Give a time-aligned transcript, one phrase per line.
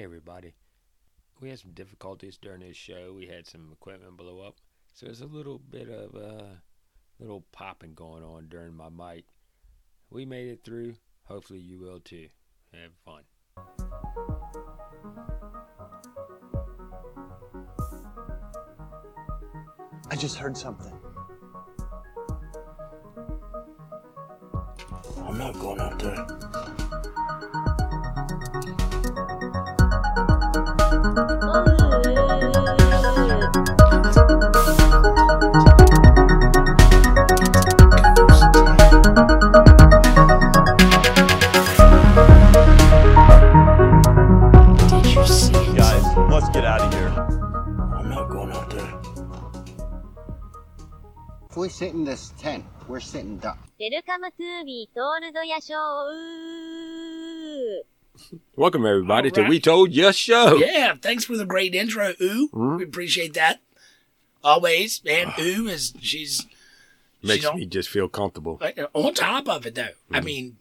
[0.00, 0.54] Hey, everybody.
[1.42, 3.12] We had some difficulties during this show.
[3.14, 4.56] We had some equipment blow up.
[4.94, 6.54] So there's a little bit of uh,
[7.18, 9.26] little popping going on during my mic.
[10.08, 10.94] We made it through.
[11.24, 12.28] Hopefully, you will too.
[12.72, 13.24] Have fun.
[20.10, 20.98] I just heard something.
[25.26, 26.69] I'm not going out there.
[51.80, 52.62] this tent.
[52.88, 53.58] We're sitting duck.
[53.80, 56.10] Welcome to Told Ya Show.
[58.54, 59.34] Welcome everybody right.
[59.34, 60.56] to We Told Ya Show.
[60.56, 62.48] Yeah, thanks for the great intro, Ooh.
[62.48, 62.76] Mm-hmm.
[62.76, 63.62] We appreciate that
[64.44, 65.00] always.
[65.06, 66.46] And Ooh is she's
[67.22, 68.60] makes me just feel comfortable.
[68.60, 70.16] Uh, on top of it, though, mm-hmm.
[70.16, 70.58] I mean,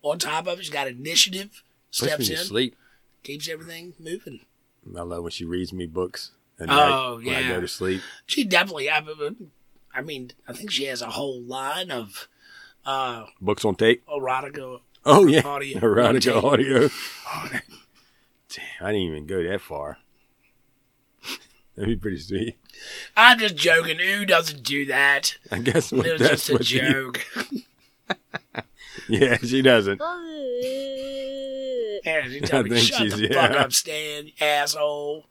[0.00, 1.62] on top of it, she's got initiative.
[1.90, 2.74] Steps in, sleep.
[3.22, 4.40] keeps everything moving.
[4.96, 6.30] I love when she reads me books.
[6.58, 8.00] And oh I, yeah, when I go to sleep.
[8.24, 8.88] She definitely.
[8.88, 9.30] I, uh,
[9.98, 12.28] I mean, I think she has a whole line of
[12.86, 14.06] uh Books on tape.
[14.06, 15.40] erotica Oh, yeah.
[15.44, 15.78] Audio.
[15.80, 16.88] Erotica audio.
[17.50, 17.62] Damn,
[18.80, 19.98] I didn't even go that far.
[21.74, 22.58] That'd be pretty sweet.
[23.16, 23.98] I'm just joking.
[23.98, 25.36] Who doesn't do that.
[25.50, 27.26] I guess what, It was that's just a what you- joke.
[29.08, 30.00] Yeah, she doesn't.
[32.04, 33.46] Yeah, she told me, shut the yeah.
[33.48, 35.26] fuck up, Stan, asshole.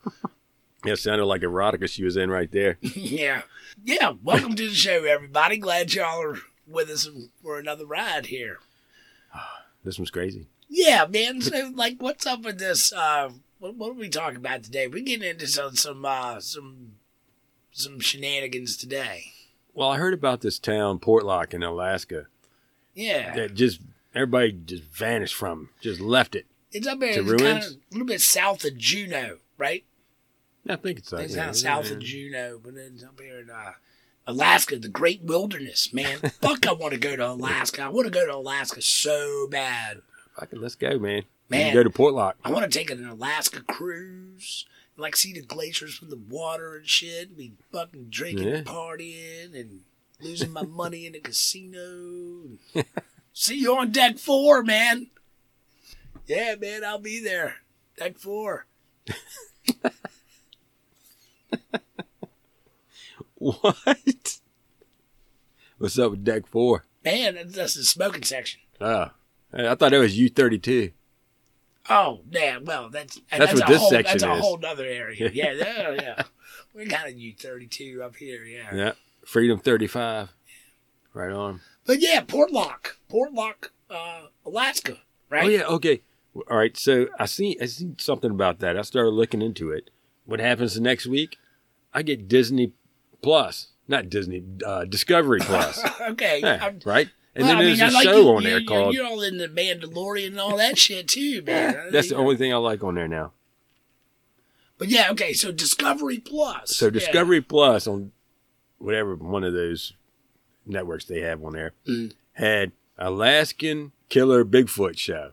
[0.88, 2.78] Yeah, it sounded like erotica she was in right there.
[2.82, 3.42] yeah.
[3.84, 4.14] Yeah.
[4.24, 5.58] Welcome to the show, everybody.
[5.58, 7.10] Glad y'all are with us
[7.44, 8.60] for another ride here.
[9.84, 10.48] This one's crazy.
[10.70, 11.42] Yeah, man.
[11.42, 12.92] So, like, what's up with this?
[12.92, 14.88] Uh, what, what are we talking about today?
[14.88, 16.94] We're getting into some some uh, some
[17.72, 19.26] some shenanigans today.
[19.74, 22.28] Well, I heard about this town, Portlock in Alaska,
[22.96, 23.80] Yeah, that just
[24.14, 26.48] everybody just vanished from, just left it.
[26.72, 27.10] it's up there.
[27.12, 29.86] It's kind of a little bit south of Juneau, right?
[30.70, 33.74] I think it's It's not south of Juneau, but it's up here in uh,
[34.26, 35.94] Alaska, the Great Wilderness.
[35.94, 37.84] Man, fuck, I want to go to Alaska.
[37.84, 40.02] I want to go to Alaska so bad.
[40.40, 41.24] Fucking let's go, man.
[41.50, 41.66] We Man.
[41.68, 42.34] can go to Portlock.
[42.44, 44.66] I want to take an Alaska cruise,
[44.98, 47.38] like see the glaciers from the water and shit.
[47.38, 48.56] Be fucking drinking Yeah.
[48.56, 49.82] and partying and
[50.20, 52.58] losing my money in the casino.
[53.34, 55.08] see you on deck four, man.
[56.28, 57.56] Yeah, man, I'll be there.
[57.98, 58.66] Deck four.
[63.40, 64.40] What?
[65.78, 66.86] What's up with deck four?
[67.06, 68.62] Man, that's, that's the smoking section.
[68.82, 69.12] Oh,
[69.54, 70.92] I thought it was U thirty two.
[71.90, 72.58] Oh, yeah.
[72.62, 75.30] Well, that's That's what a this whole, section That's a whole other area.
[75.34, 76.24] Yeah, yeah, yeah.
[76.74, 78.44] We got a U thirty two up here.
[78.44, 78.76] Yeah.
[78.76, 78.92] Yeah,
[79.26, 80.34] Freedom thirty five.
[81.14, 81.62] Right on.
[81.86, 84.98] But yeah, Portlock, Portlock, uh, Alaska.
[85.30, 85.46] Right.
[85.46, 86.02] Oh yeah, okay.
[86.36, 88.78] All right, so I see I seen something about that.
[88.78, 89.90] I started looking into it.
[90.28, 91.38] What happens the next week?
[91.94, 92.74] I get Disney
[93.24, 95.84] Plus, not Disney, uh, Discovery Plus.
[96.10, 96.42] Okay.
[96.42, 97.10] Yeah, right?
[97.36, 98.94] And well, then I there's mean, a I like show you- on there you- called.
[98.94, 101.88] You're all in the Mandalorian and all that shit too, man.
[101.92, 103.32] That's the only thing I like on there now.
[104.78, 105.34] But yeah, okay.
[105.34, 106.76] So Discovery Plus.
[106.76, 106.92] So Yeah.
[106.92, 108.12] Discovery Plus on
[108.78, 109.94] whatever one of those
[110.66, 112.14] networks they have on there Mm.
[112.34, 115.32] had Alaskan Killer Bigfoot show,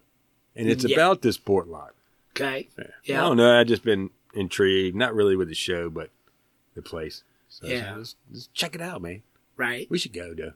[0.56, 0.96] and it's Yeah.
[0.96, 1.90] about this Portlock.
[2.32, 2.68] Okay.
[2.78, 2.84] Yeah.
[3.04, 3.18] Yeah.
[3.24, 3.58] I don't know.
[3.60, 6.10] I just been intrigued, not really with the show, but
[6.74, 7.22] the place.
[7.48, 7.94] So Yeah.
[7.96, 9.22] let's, let's check it out, man.
[9.56, 10.52] Right, We should go though.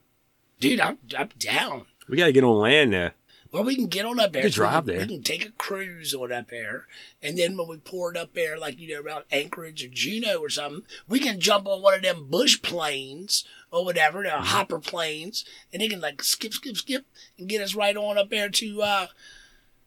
[0.59, 0.81] dude.
[0.81, 1.87] I'm I'm down.
[2.09, 3.15] We gotta get on land there.
[3.51, 4.43] Well, we can get on up there.
[4.43, 5.07] can drive we, there.
[5.07, 6.87] We can take a cruise on up there,
[7.23, 10.39] and then when we pour it up there, like you know, around Anchorage or Juneau
[10.39, 14.79] or something, we can jump on one of them bush planes or whatever, the hopper
[14.81, 17.07] planes, and they can like skip, skip, skip,
[17.39, 19.07] and get us right on up there to uh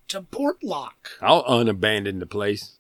[0.08, 1.18] to Portlock.
[1.22, 2.78] I'll unabandon the place.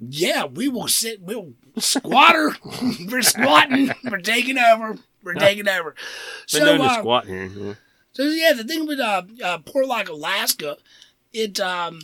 [0.00, 1.20] Yeah, we will sit.
[1.22, 2.56] We'll squatter.
[3.06, 3.92] We're squatting.
[4.04, 4.98] We're taking over.
[5.22, 5.92] We're taking over.
[5.92, 5.98] Been
[6.46, 7.46] So, known to uh, squat here.
[7.46, 7.74] yeah.
[8.12, 10.76] so yeah, the thing with uh, uh Portlock, Alaska,
[11.32, 12.00] it um,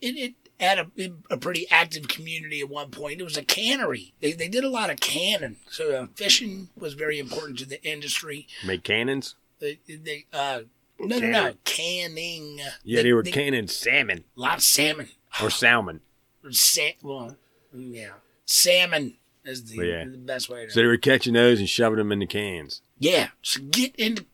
[0.00, 3.20] it, it had a, a pretty active community at one point.
[3.20, 4.12] It was a cannery.
[4.20, 5.56] They they did a lot of canning.
[5.70, 8.46] So uh, fishing was very important to the industry.
[8.64, 9.36] Make cannons.
[9.58, 10.60] They they uh.
[11.02, 12.60] No, no, no, canning.
[12.84, 15.08] Yeah, they, were canning salmon a lot of salmon.
[15.42, 16.02] or salmon.
[16.50, 17.36] Sa- well,
[17.74, 18.10] yeah,
[18.46, 20.04] salmon is the, Yeah.
[20.04, 20.70] the best way to.
[20.72, 22.82] So they were catching those and shoving them in the cans.
[22.98, 24.24] yeah, so get into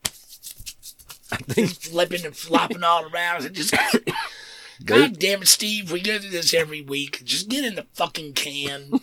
[1.33, 3.75] I think flipping and flopping all around and just
[4.85, 5.91] God damn it, Steve.
[5.91, 7.23] We go through this every week.
[7.25, 8.91] Just get in the fucking can.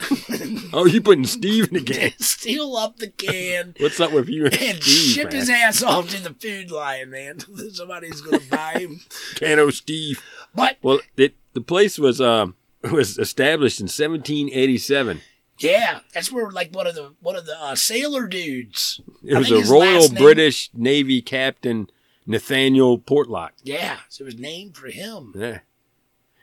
[0.75, 2.11] Oh, you putting Steve in the can?
[2.19, 3.75] Steal up the can.
[3.79, 5.11] What's up with you and And Steve?
[5.13, 5.35] ship man?
[5.35, 7.39] his ass off to the food line, man.
[7.71, 9.01] Somebody's gonna buy him.
[9.35, 10.21] Cano Steve.
[10.55, 12.55] But Well, it, the place was um
[12.91, 15.21] was established in 1787.
[15.59, 18.99] yeah, that's where like one of the one of the uh, sailor dudes.
[19.23, 21.89] It I was a Royal last name- British Navy Captain
[22.25, 23.51] Nathaniel Portlock.
[23.63, 25.33] Yeah, so it was named for him.
[25.35, 25.59] Yeah.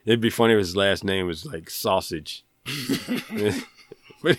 [0.06, 2.44] It'd be funny if his last name was like Sausage.
[4.22, 4.38] but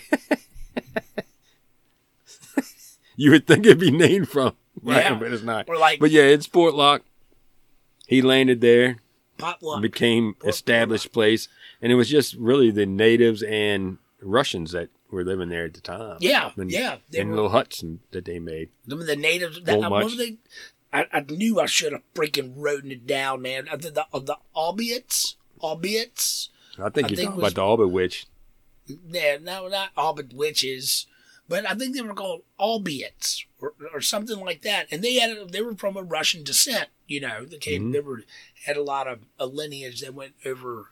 [3.16, 5.04] you would think it'd be named from, right?
[5.04, 5.14] Yeah.
[5.18, 5.68] But it's not.
[5.68, 7.00] Like But yeah, it's Portlock.
[8.06, 8.96] He landed there,
[9.38, 9.82] potluck.
[9.82, 11.48] became established place,
[11.80, 15.80] and it was just really the natives and Russians that were living there at the
[15.80, 16.16] time.
[16.20, 16.96] Yeah, And- yeah.
[17.12, 18.70] In little huts and, that they made.
[18.88, 19.60] some of the natives.
[19.62, 20.16] That, much.
[20.16, 20.38] they?
[20.92, 23.68] I, I knew I should have freaking written it down, man.
[23.70, 26.48] I the the albeit, albeit.
[26.78, 28.26] I think I you're think talking was- about the Alba Witch.
[28.86, 31.06] Yeah, no, not all witches,
[31.48, 34.86] but I think they were called albiets or, or something like that.
[34.90, 36.88] And they had they were from a Russian descent.
[37.12, 37.88] You know, they came.
[37.88, 37.92] Mhm.
[37.92, 38.22] They were
[38.66, 40.90] had a lot of a lineage that went over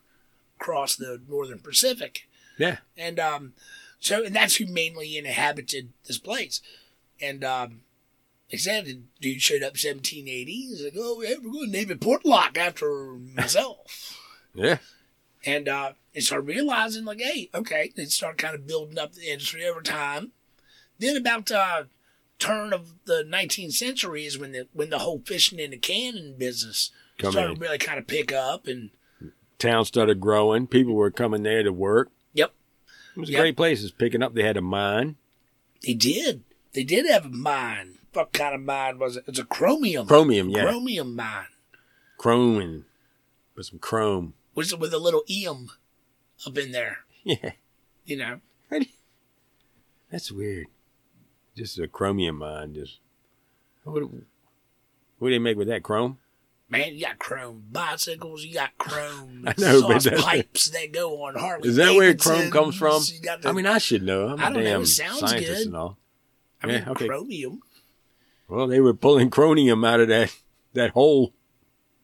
[0.60, 2.28] across the northern Pacific.
[2.58, 2.78] Yeah.
[2.96, 3.54] And um,
[4.00, 6.60] so and that's who mainly inhabited this place.
[7.20, 7.80] And um,
[8.58, 10.44] said the dude showed up 1780.
[10.52, 14.16] He's like, oh, yeah, we're going to name it Portlock after myself.
[14.52, 14.78] Yeah.
[15.46, 19.30] and uh, they started realizing, like, hey, okay, they started kind of building up the
[19.30, 20.32] industry over time.
[20.98, 21.84] Then about uh,
[22.40, 26.34] turn of the 19th century is when the when the whole fishing in the cannon
[26.36, 27.60] business Come started in.
[27.60, 28.90] really kind of pick up and
[29.58, 30.66] Town started growing.
[30.66, 32.10] People were coming there to work.
[32.32, 32.52] Yep.
[33.14, 33.80] It was a great place.
[33.80, 34.34] It was picking up.
[34.34, 35.16] They had a mine.
[35.86, 36.42] They did.
[36.72, 37.98] They did have a mine.
[38.14, 39.24] What kind of mine was it?
[39.26, 40.06] It's a chromium.
[40.06, 40.62] Chromium, yeah.
[40.64, 41.46] Chromium mine.
[42.16, 42.84] Chrome and
[43.54, 44.32] with some chrome.
[44.54, 45.70] Was with a little eum
[46.46, 46.98] up in there.
[47.22, 47.52] Yeah.
[48.06, 48.40] You know.
[50.10, 50.66] That's weird.
[51.56, 52.74] Just a chromium mine.
[52.74, 52.98] Just
[53.84, 54.02] what?
[54.02, 56.18] What do they make with that chrome?
[56.68, 61.24] Man, you got chrome bicycles, you got chrome I know, but that's- pipes that go
[61.24, 61.68] on Harley.
[61.68, 62.90] Is that where chrome comes from?
[62.92, 64.28] Davidsons, you got the- I mean, I should know.
[64.28, 65.66] I'm a I don't know, damn it sounds scientist good.
[65.66, 65.98] and all.
[66.62, 67.08] I mean, yeah, okay.
[67.08, 67.60] chromium,
[68.48, 70.34] Well, they were pulling chromium out of that
[70.74, 71.32] that hole.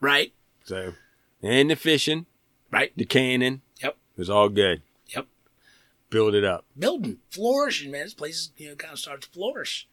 [0.00, 0.32] right?
[0.64, 0.94] So,
[1.42, 2.26] and the fishing,
[2.72, 2.92] Right.
[2.96, 3.96] the cannon, Yep.
[4.16, 4.82] it was all good.
[6.10, 6.64] Build it up.
[6.78, 8.04] Building, flourishing, man.
[8.04, 9.88] This place, you know, kind of starts to flourish.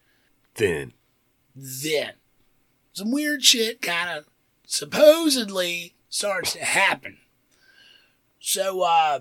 [0.54, 0.92] Then
[1.56, 2.12] Then,
[2.92, 4.26] some weird shit kind of
[4.66, 7.18] supposedly starts to happen.
[8.40, 9.20] So, uh,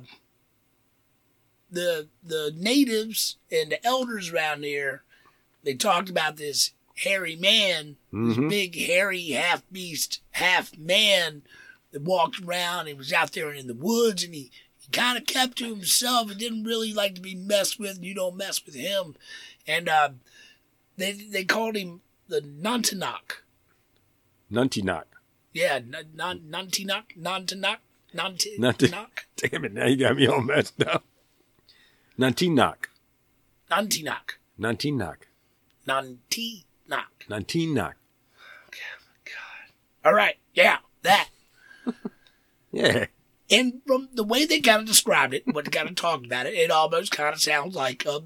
[1.69, 5.03] the the natives and the elders around here,
[5.63, 8.27] they talked about this hairy man, Mhm.
[8.27, 11.41] this big hairy half beast, half man
[11.91, 12.87] that walked around.
[12.87, 14.51] He was out there in the woods, and he,
[14.85, 16.29] he kind of kept to himself.
[16.29, 17.95] and didn't really like to be messed with.
[17.97, 19.15] and You don't mess with him,
[19.67, 20.09] and uh,
[20.97, 23.41] they they called him the Nantinok.
[24.51, 25.05] Nuntinok.
[25.53, 27.77] Yeah, n- non Nantinok, Nantinok,
[29.37, 29.73] Damn it!
[29.73, 31.03] Now you got me all messed up.
[32.19, 32.85] Nantinok.
[33.69, 35.15] Nantinok, Nantinok.
[35.87, 37.05] Nantinok.
[37.29, 37.93] Nantinok.
[40.05, 41.29] All right, yeah, that.
[42.71, 43.05] Yeah.
[43.51, 46.45] And from the way they kind of described it, what they kind of talked about
[46.45, 48.21] it, it almost kind of sounds like a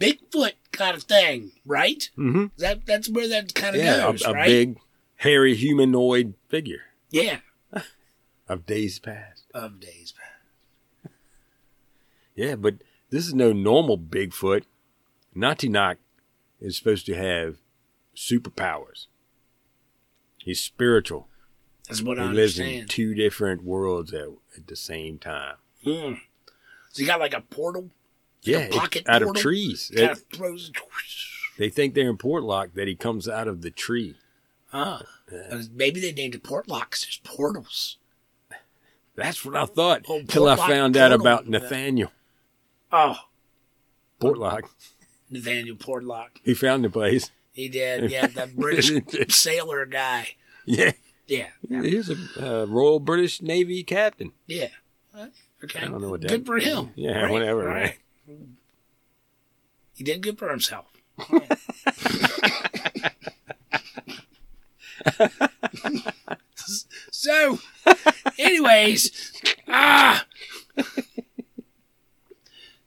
[0.00, 2.08] Bigfoot kind of thing, right?
[2.18, 2.46] Mm-hmm.
[2.58, 4.46] That that's where that kind of Yeah, goes, a, a right?
[4.46, 4.78] big,
[5.16, 7.38] hairy humanoid figure yeah,
[8.48, 9.44] of days past.
[9.54, 11.12] of days past.
[12.34, 12.76] Yeah, but
[13.10, 14.64] this is no normal Bigfoot.
[15.36, 15.96] Nantinok
[16.60, 17.58] is supposed to have
[18.16, 19.06] superpowers.
[20.38, 21.28] He's spiritual.
[21.88, 22.32] That's what I'm saying.
[22.34, 25.56] He I lives in two different worlds at, at the same time.
[25.84, 26.14] Hmm.
[26.92, 27.90] So you got like a portal,
[28.42, 29.42] Yeah, a pocket out of portal?
[29.42, 29.90] trees.
[29.94, 30.70] kind It- of throws.
[31.58, 34.16] they think they're in Portlock that he comes out of the tree.
[34.72, 35.02] Ah,
[35.72, 37.98] maybe they named it Portlock 'cause there's portals.
[39.16, 42.10] That's what I thought Oh, until I found out about Nathaniel
[42.90, 43.16] Oh,
[44.20, 44.62] Portlock.
[45.30, 46.30] Nathaniel Portlock.
[46.44, 47.30] He found the place.
[47.52, 48.10] He did.
[48.10, 48.90] Yeah, that British
[49.34, 50.34] sailor guy.
[50.64, 50.92] Yeah,
[51.26, 54.32] Yeah, he's a uh, Royal British Navy captain.
[54.46, 54.68] yeah.
[55.62, 55.78] Okay.
[55.80, 56.28] I don't know what that.
[56.28, 56.90] Good for him.
[56.96, 57.64] Yeah, Right, whatever.
[57.64, 57.96] right.
[58.28, 58.38] Right.
[59.94, 60.86] He did good for himself.
[67.10, 67.58] so,
[68.38, 69.32] anyways,
[69.68, 70.26] ah.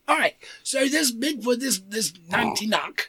[0.07, 0.35] All right.
[0.63, 3.01] So this Bigfoot, this this Nantinok,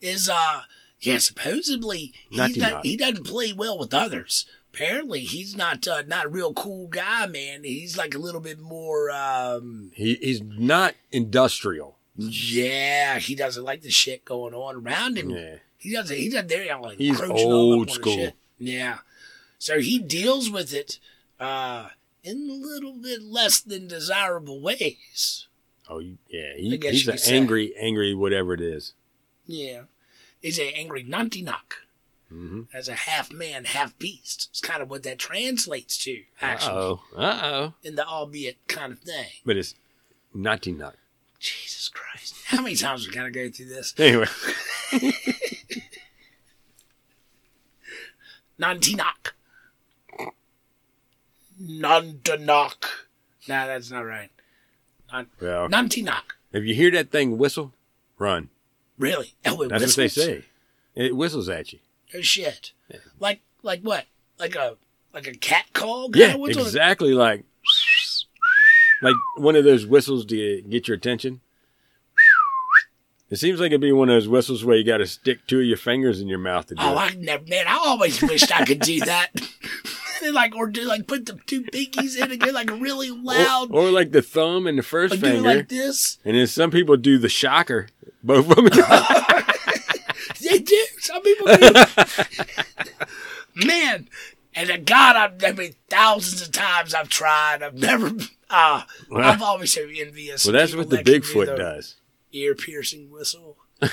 [0.00, 0.62] is uh
[1.00, 6.26] yeah supposedly he not, he doesn't play well with others, apparently he's not uh, not
[6.26, 7.64] a real cool guy, man.
[7.64, 9.10] He's like a little bit more.
[9.10, 11.96] um He he's not industrial.
[12.16, 15.30] Yeah, he doesn't like the shit going on around him.
[15.30, 15.56] Yeah.
[15.78, 16.16] He doesn't.
[16.16, 16.48] He doesn't.
[16.48, 18.14] They're like He's old up on the school.
[18.16, 18.34] shit.
[18.58, 18.98] Yeah.
[19.58, 20.98] So he deals with it
[21.38, 21.88] uh,
[22.22, 25.46] in a little bit less than desirable ways.
[25.88, 27.36] Oh yeah, he, he's an say.
[27.36, 28.92] angry, angry whatever it is.
[29.46, 29.82] Yeah.
[30.40, 31.72] He's an angry Nantinaq.
[32.32, 32.62] Mm-hmm.
[32.72, 34.48] As a half man, half beast.
[34.50, 37.74] It's kind of what that translates to, actually, Oh, uh oh.
[37.82, 39.26] in the albeit kind of thing.
[39.44, 39.74] But it's
[40.32, 40.94] naughty nut.
[41.40, 42.34] Jesus Christ.
[42.46, 43.94] How many times we got to go through this?
[43.98, 44.26] Anyway,
[48.60, 49.32] Nantinaq.
[51.60, 52.84] Nantinaq.
[53.48, 54.30] Nah, that's not right.
[55.40, 56.22] well, Nantinaq.
[56.52, 57.72] if you hear that thing whistle,
[58.18, 58.50] run.
[58.98, 59.34] Really?
[59.46, 60.44] Oh, it That's what they say.
[60.94, 61.78] It whistles at you.
[62.14, 62.72] Oh shit!
[63.18, 64.06] Like like what?
[64.38, 64.76] Like a
[65.14, 66.10] like a cat call?
[66.14, 67.44] Yeah, exactly like
[69.02, 71.40] like one of those whistles to get your attention.
[73.30, 75.60] It seems like it'd be one of those whistles where you got to stick two
[75.60, 76.96] of your fingers in your mouth to do Oh, it.
[76.96, 77.66] I never, man!
[77.68, 79.28] I always wished I could do that.
[80.32, 83.70] like or do like put the two pinkies in and get like really loud.
[83.70, 85.40] Or, or like the thumb and the first like finger.
[85.48, 86.18] like this.
[86.24, 87.86] and then some people do the shocker,
[88.24, 88.66] both of them.
[91.10, 91.72] Some people do.
[93.66, 94.08] Man,
[94.54, 97.62] and God, I've, I mean, thousands of times I've tried.
[97.62, 98.12] I've never.
[98.48, 98.82] Uh,
[99.14, 100.44] I've always so envious.
[100.44, 101.96] well, that's what the that do Bigfoot does.
[102.32, 103.56] Ear piercing whistle.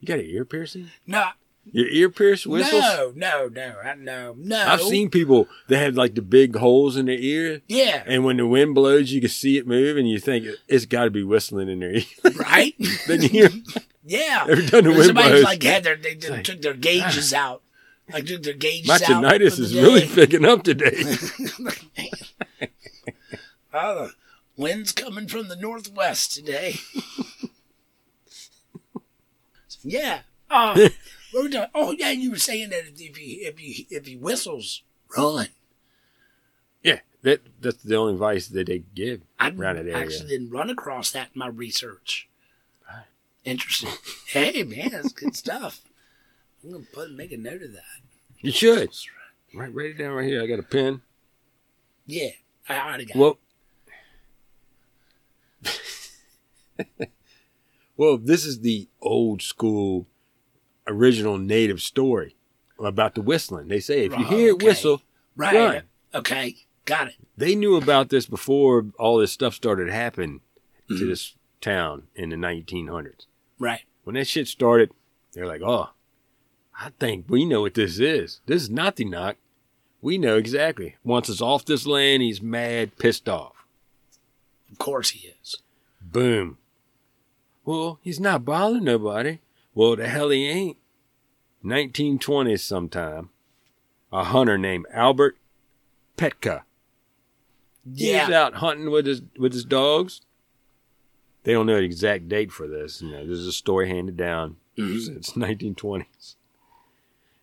[0.00, 0.90] You got an ear piercing?
[1.06, 1.28] No,
[1.72, 2.82] Your ear pierced whistles?
[2.82, 4.66] no, no, no, I- no, no.
[4.66, 8.36] I've seen people that have like the big holes in their ear, Yeah, and when
[8.36, 11.22] the wind blows, you can see it move, and you think it's got to be
[11.22, 12.04] whistling in their ear.
[12.36, 12.74] right.
[13.06, 13.48] then you hear,
[14.04, 14.46] yeah.
[14.48, 17.34] every time the wind somebody's blows, like had their they just like, took their gauges
[17.34, 17.50] ah.
[17.52, 17.62] out,
[18.12, 19.00] like took their gauges my out.
[19.00, 19.82] tinnitus is day.
[19.82, 21.02] really picking up today.
[23.78, 24.14] Oh, the
[24.56, 26.76] wind's coming from the northwest today.
[29.82, 30.20] yeah.
[30.50, 30.88] Oh,
[31.32, 31.66] what were we doing?
[31.74, 32.10] Oh, yeah.
[32.10, 34.82] You were saying that if he if he if he whistles,
[35.16, 35.48] run.
[36.82, 39.98] yeah, that that's the only advice that they give I around that area.
[39.98, 42.28] actually didn't run across that in my research.
[43.44, 43.90] Interesting.
[44.26, 45.80] hey, man, that's good stuff.
[46.64, 48.00] I'm gonna put make a note of that.
[48.40, 48.90] You should.
[49.54, 50.42] Right, write it down right here.
[50.42, 51.00] I got a pen.
[52.06, 52.30] Yeah,
[52.68, 53.16] I already got.
[53.16, 53.18] it.
[53.20, 53.38] Well,
[57.96, 60.06] well, this is the old school,
[60.86, 62.36] original native story
[62.78, 63.68] about the whistling.
[63.68, 65.02] They say if you hear it whistle,
[65.36, 65.54] right.
[65.54, 65.82] run.
[66.14, 67.14] Okay, got it.
[67.36, 70.40] They knew about this before all this stuff started happening
[70.88, 71.00] Mm-hmm.
[71.00, 73.26] to this town in the 1900s.
[73.58, 73.80] Right.
[74.04, 74.92] When that shit started,
[75.32, 75.88] they're like, "Oh,
[76.80, 78.40] I think we know what this is.
[78.46, 79.36] This is not the knock.
[80.00, 80.94] We know exactly.
[81.02, 83.66] Once it's off this land, he's mad, pissed off.
[84.70, 85.56] Of course he is.
[86.00, 86.58] Boom.
[87.64, 89.40] Well, he's not bothering nobody.
[89.76, 90.78] Well, the hell he ain't.
[91.62, 93.28] 1920s sometime,
[94.10, 95.36] a hunter named Albert
[96.16, 96.62] Petka.
[97.84, 98.30] Yeah.
[98.32, 100.22] out hunting with his with his dogs.
[101.44, 103.02] They don't know the exact date for this.
[103.02, 105.42] You know, this is a story handed down since mm-hmm.
[105.42, 106.36] 1920s.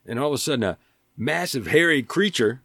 [0.05, 0.77] And all of a sudden, a
[1.15, 2.61] massive hairy creature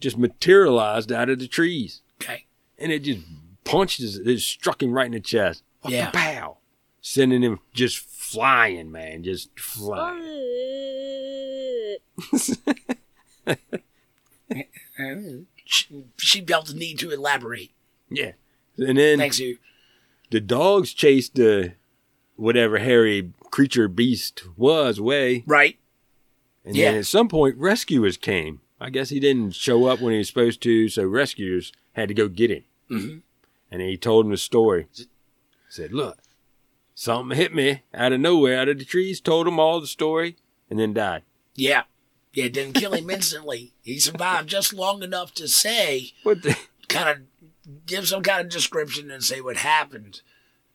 [0.00, 2.46] just materialized out of the trees Okay.
[2.78, 3.20] and it just
[3.64, 5.62] punched his, it struck him right in the chest.
[5.86, 6.10] Yeah.
[6.10, 6.58] Pow!
[7.00, 7.98] Sending him just
[8.34, 10.20] flying, man, just flying.
[15.64, 17.72] She, she felt the need to elaborate.
[18.10, 18.32] Yeah.
[18.78, 19.58] And then Thanks, you.
[20.30, 21.74] the dogs chased the
[22.36, 25.44] whatever hairy creature beast was away.
[25.46, 25.78] Right.
[26.64, 26.90] And Yeah.
[26.90, 28.60] then at some point, rescuers came.
[28.80, 32.14] I guess he didn't show up when he was supposed to, so rescuers had to
[32.14, 32.64] go get him.
[32.90, 33.22] Mhm.
[33.70, 34.86] And he told him the story.
[35.68, 36.18] Said, "Look,
[36.94, 40.36] something hit me out of nowhere, out of the trees." Told him all the story,
[40.70, 41.22] and then died.
[41.54, 41.82] Yeah.
[42.32, 43.74] Yeah, it didn't kill him instantly.
[43.82, 46.56] He survived just long enough to say, What the?
[46.88, 50.20] kind of give some kind of description and say what happened.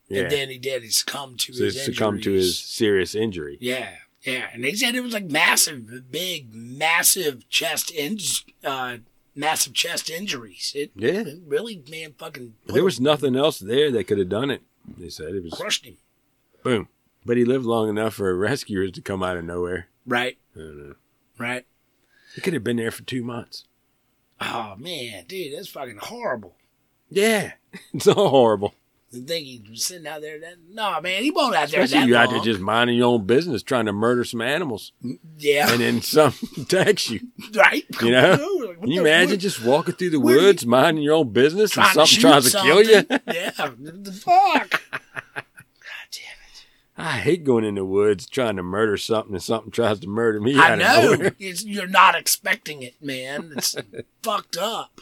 [0.08, 0.22] Yeah.
[0.22, 0.82] And then he did.
[0.82, 3.58] He succumbed to so his it's succumbed to his serious injury.
[3.60, 3.90] Yeah.
[4.22, 4.48] Yeah.
[4.54, 8.16] And they said it was like massive, big, massive chest in,
[8.64, 8.96] uh,
[9.36, 10.72] massive chest injuries.
[10.74, 11.20] It, Yeah.
[11.26, 14.62] it really, man, fucking There him- was nothing else there that could have done it.
[14.98, 15.98] They said it was crushed him.
[16.62, 16.88] Boom.
[17.24, 19.88] But he lived long enough for rescuers to come out of nowhere.
[20.06, 20.38] Right.
[20.56, 20.94] I don't know.
[21.38, 21.66] Right.
[22.34, 23.64] He could have been there for two months.
[24.40, 26.54] Oh man, dude, that's fucking horrible.
[27.10, 27.52] Yeah,
[27.94, 28.74] it's all horrible.
[29.12, 30.38] The thing he was sitting out there.
[30.38, 32.22] That no, man, he won't out there Especially that you long.
[32.24, 35.80] out there just minding your own business, trying to murder some animals, mm, yeah, and
[35.80, 37.20] then some attacks you.
[37.54, 37.84] right.
[38.00, 38.38] You know?
[38.80, 41.86] What Can you imagine just walking through the where woods, minding your own business, and
[41.88, 43.04] something tries to kill you?
[43.26, 44.99] yeah, the fuck.
[47.00, 47.18] God damn it.
[47.18, 50.40] I hate going in the woods trying to murder something, and something tries to murder
[50.40, 50.58] me.
[50.58, 51.30] I out know.
[51.38, 53.52] you're not expecting it, man.
[53.56, 53.76] It's
[54.22, 55.00] fucked up.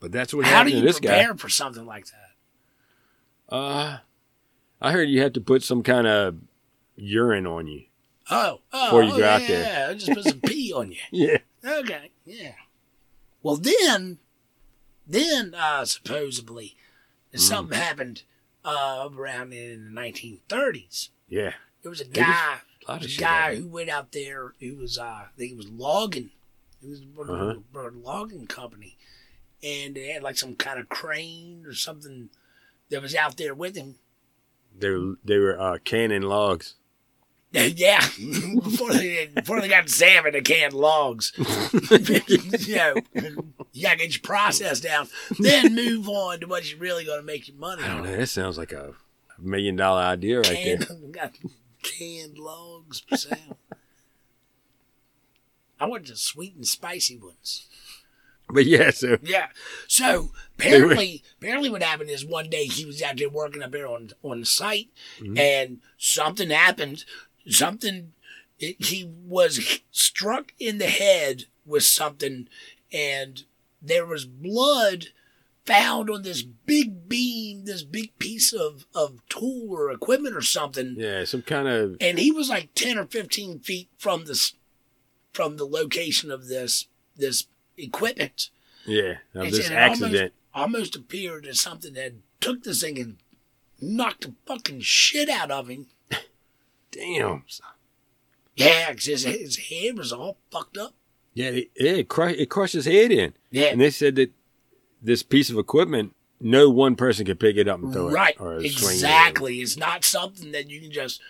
[0.00, 1.10] But that's what How do happened to you this guy.
[1.10, 3.54] prepare for something like that?
[3.54, 3.98] Uh,
[4.80, 6.36] I heard you have to put some kind of
[6.96, 7.84] urine on you.
[8.30, 9.88] Oh, oh, Before you oh, go out yeah, there.
[9.90, 10.98] Yeah, just put some pee on you.
[11.12, 11.38] Yeah.
[11.64, 12.54] Okay, yeah.
[13.42, 14.18] Well, then,
[15.06, 16.76] then uh, supposedly,
[17.34, 17.38] Mm.
[17.40, 18.22] something happened
[18.64, 21.08] uh, around in the 1930s.
[21.28, 21.52] Yeah.
[21.82, 23.58] There was a It was- guy, a lot of a shit guy happened.
[23.62, 24.54] who went out there.
[24.60, 26.30] Who was, uh, I think, he was logging.
[26.80, 27.54] He was Uh-huh.
[27.80, 28.96] a logging company,
[29.62, 32.30] and they had like some kind of crane or something
[32.90, 33.96] that was out there with him.
[34.76, 36.74] They were, they were uh, canning logs.
[37.54, 38.00] Yeah,
[38.64, 41.32] before they before they got salmon and canned logs,
[42.66, 42.94] you know,
[43.72, 47.54] you gotta get your process down, then move on to what's really gonna make you
[47.54, 47.82] money.
[47.82, 48.04] I don't on.
[48.04, 48.16] know.
[48.16, 48.94] That sounds like a
[49.38, 50.78] million dollar idea right there.
[50.78, 51.32] Canned, got
[51.82, 53.02] canned logs.
[55.80, 57.66] I want the sweet and spicy ones.
[58.48, 59.48] But yeah, so Yeah.
[59.88, 63.88] So apparently, apparently, what happened is one day he was out there working up there
[63.88, 65.38] on on the site, mm-hmm.
[65.38, 67.04] and something happened.
[67.48, 68.12] Something
[68.58, 72.48] it, he was struck in the head with something,
[72.92, 73.44] and
[73.82, 75.06] there was blood
[75.66, 80.94] found on this big beam, this big piece of of tool or equipment or something
[80.98, 84.54] yeah, some kind of and he was like 10 or 15 feet from this
[85.32, 86.86] from the location of this
[87.16, 87.46] this
[87.78, 88.50] equipment
[88.86, 90.32] yeah of And this accident.
[90.54, 93.16] almost, almost appeared as something that took this thing and
[93.80, 95.86] knocked the fucking shit out of him
[96.90, 97.44] Damn.
[98.56, 100.94] yeah 'cause his, his head was all fucked up
[101.34, 102.06] Yeah, it, it,
[102.38, 103.32] it crushed his head in.
[103.50, 104.32] yeah And they said that
[105.00, 108.40] this piece of equipment, no one person could pick it up and throw right it.
[108.42, 108.60] Right.
[108.62, 108.66] it.
[108.66, 111.20] exactly it's not something that you can just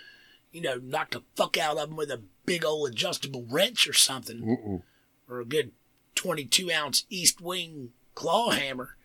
[0.53, 3.93] you know knock the fuck out of him with a big old adjustable wrench or
[3.93, 4.83] something Mm-mm.
[5.29, 5.73] or a good
[6.15, 8.97] 22 ounce Estwing claw hammer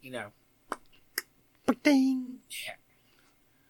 [0.00, 0.32] you know
[1.84, 2.74] Yeah.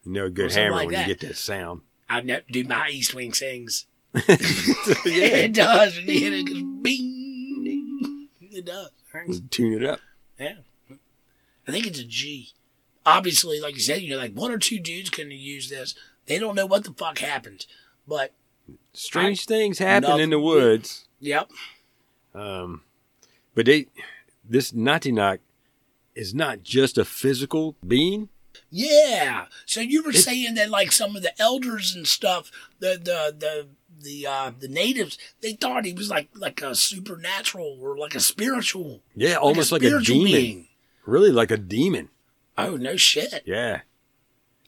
[0.05, 1.07] You know, a good hammer like when that.
[1.09, 1.83] you get that sound.
[2.09, 3.87] I know, do my Estwing sings.
[4.15, 5.45] Yeah.
[5.47, 5.97] it does.
[5.97, 8.29] When you hit it, goes bing.
[8.41, 8.91] It does.
[9.51, 10.01] Tune it up.
[10.39, 10.57] Yeah.
[11.67, 12.51] I think it's a G.
[13.05, 15.95] Obviously, like you said, you know, like one or two dudes can use this.
[16.27, 17.67] They don't know what the fuck happened.
[18.07, 18.33] But,
[18.93, 21.07] Strange things happen in the woods.
[21.21, 21.51] yep.
[22.35, 22.83] Um,
[23.55, 23.87] but they,
[24.49, 25.39] this Natinak
[26.15, 28.29] is not just a physical being.
[28.71, 29.47] Yeah.
[29.67, 33.35] So you were It- saying that like some of the elders and stuff, the the
[33.39, 33.69] the
[34.03, 38.21] the uh the natives, they thought he was like like a supernatural or like a
[38.21, 40.33] spiritual Yeah, almost like a, spiritual demon.
[40.33, 40.69] being.
[41.07, 42.09] Really, like a demon.
[42.59, 43.43] Oh no shit.
[43.47, 43.81] Yeah,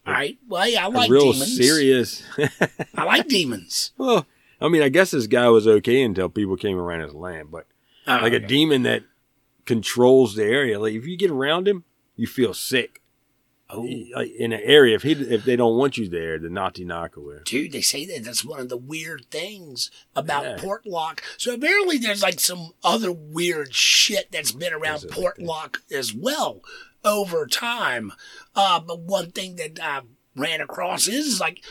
[0.06, 0.38] All right.
[0.48, 1.56] Well, yeah, I a like real demons.
[1.56, 2.22] serious.
[2.94, 3.92] I like demons.
[3.98, 4.26] well,
[4.60, 7.66] I mean, I guess this guy was okay until people came around his land, but
[8.06, 9.02] Oh, like a demon that
[9.64, 10.78] controls the area.
[10.78, 11.84] Like if you get around him,
[12.16, 13.00] you feel sick.
[13.70, 17.18] Oh, in an area, if he if they don't want you there, the Nati Naka
[17.20, 17.40] will.
[17.44, 20.56] dude, they say that that's one of the weird things about Yeah.
[20.58, 21.20] Portlock.
[21.38, 26.12] So apparently, there's like some other weird shit that's been around Is it like as
[26.14, 26.60] well
[27.04, 28.12] over time.
[28.54, 30.02] Uh, but one thing that I
[30.36, 31.64] ran across is like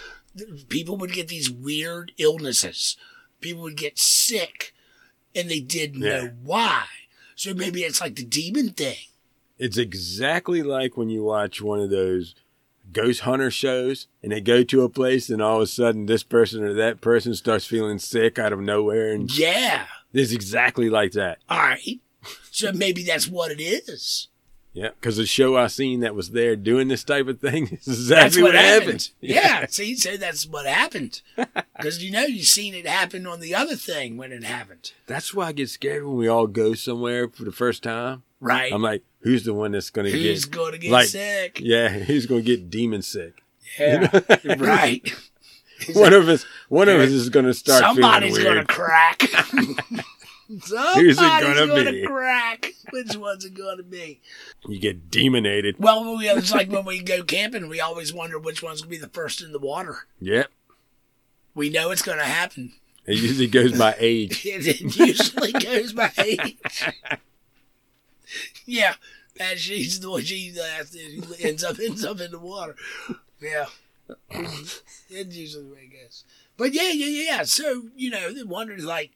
[0.70, 2.98] people would get these weird illnesses.
[3.40, 4.74] People would get sick,
[5.36, 6.10] and they didn't Yeah.
[6.22, 6.86] know why.
[7.36, 8.98] So maybe it's like the demon thing.
[9.64, 12.36] It's exactly like when you watch one of those
[12.92, 16.22] ghost hunter shows and they go to a place and all of a sudden this
[16.24, 19.86] person or that person starts feeling sick out of nowhere and Yeah.
[20.14, 21.40] it's exactly like that.
[21.50, 22.00] All right.
[22.52, 24.28] So maybe that's what it is.
[24.74, 28.08] Yeah, because the show I seen that was there doing this type of thing is
[28.08, 28.88] That's exactly what, what, happened.
[28.88, 29.12] happened.
[29.22, 29.66] Yeah.
[29.68, 31.22] See, so that's what happened.
[31.78, 35.34] Because you know you seen it happen on the other thing when it happened, That's
[35.34, 38.24] why I get scared when we all go somewhere for the first time.
[38.40, 38.74] right?
[38.74, 40.52] I'm like, who's the one that's going to get?
[40.52, 41.60] going to get like, sick?
[41.62, 43.42] Yeah, he's going to get demon sick?
[43.80, 44.20] Yeah.
[44.58, 45.12] right.
[45.94, 49.22] One of us, one of us is going to start Somebody's going to crack.
[50.62, 52.72] Somebody's going to crack.
[52.92, 54.22] Which one's it going to be?
[54.66, 55.76] You get demonated.
[55.80, 58.98] Well, we, it's like when we go camping, we always wonder which one's going to
[58.98, 60.08] be the first in the water.
[60.22, 60.52] Yep.
[61.54, 62.72] We know it's going to happen.
[63.06, 64.46] It usually goes by age.
[64.46, 66.90] It usually goes by age.
[68.66, 68.96] Yeah,
[69.40, 70.54] And she's the one she
[71.42, 72.76] ends up ends up in the water.
[73.42, 73.66] Yeah.
[74.30, 76.24] that's usually the way it goes.
[76.58, 77.44] But yeah, yeah, yeah.
[77.44, 79.12] So, you know, the wonder's like,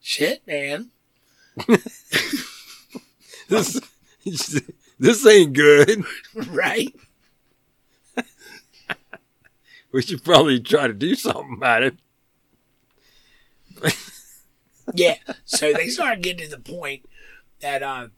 [0.00, 0.90] shit, man.
[3.48, 3.80] This
[4.98, 6.04] this ain't good.
[6.34, 6.94] right?
[9.90, 11.96] We should probably try to do something about it.
[14.94, 15.16] Yeah.
[15.44, 17.08] So they started getting to the point
[17.60, 18.08] that uh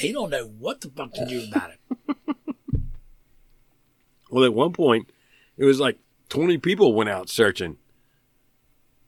[0.00, 2.16] they don't know what the fuck to do about it.
[4.30, 5.10] Well, at one point,
[5.58, 5.98] it was like
[6.30, 7.76] 20 people went out searching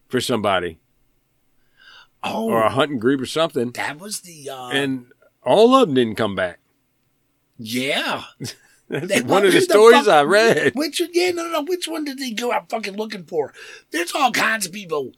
[0.07, 0.79] for somebody
[2.23, 5.07] Oh, or a hunting group or something, that was the uh and
[5.43, 6.59] all of them didn't come back.
[7.59, 8.25] yeah.
[8.91, 10.73] That's They- one of the who the stories fuck- I read.
[10.75, 11.63] Which yeah, no, no, no.
[11.63, 13.55] Which one did they go out fucking looking for?
[13.93, 15.13] There's all kinds of people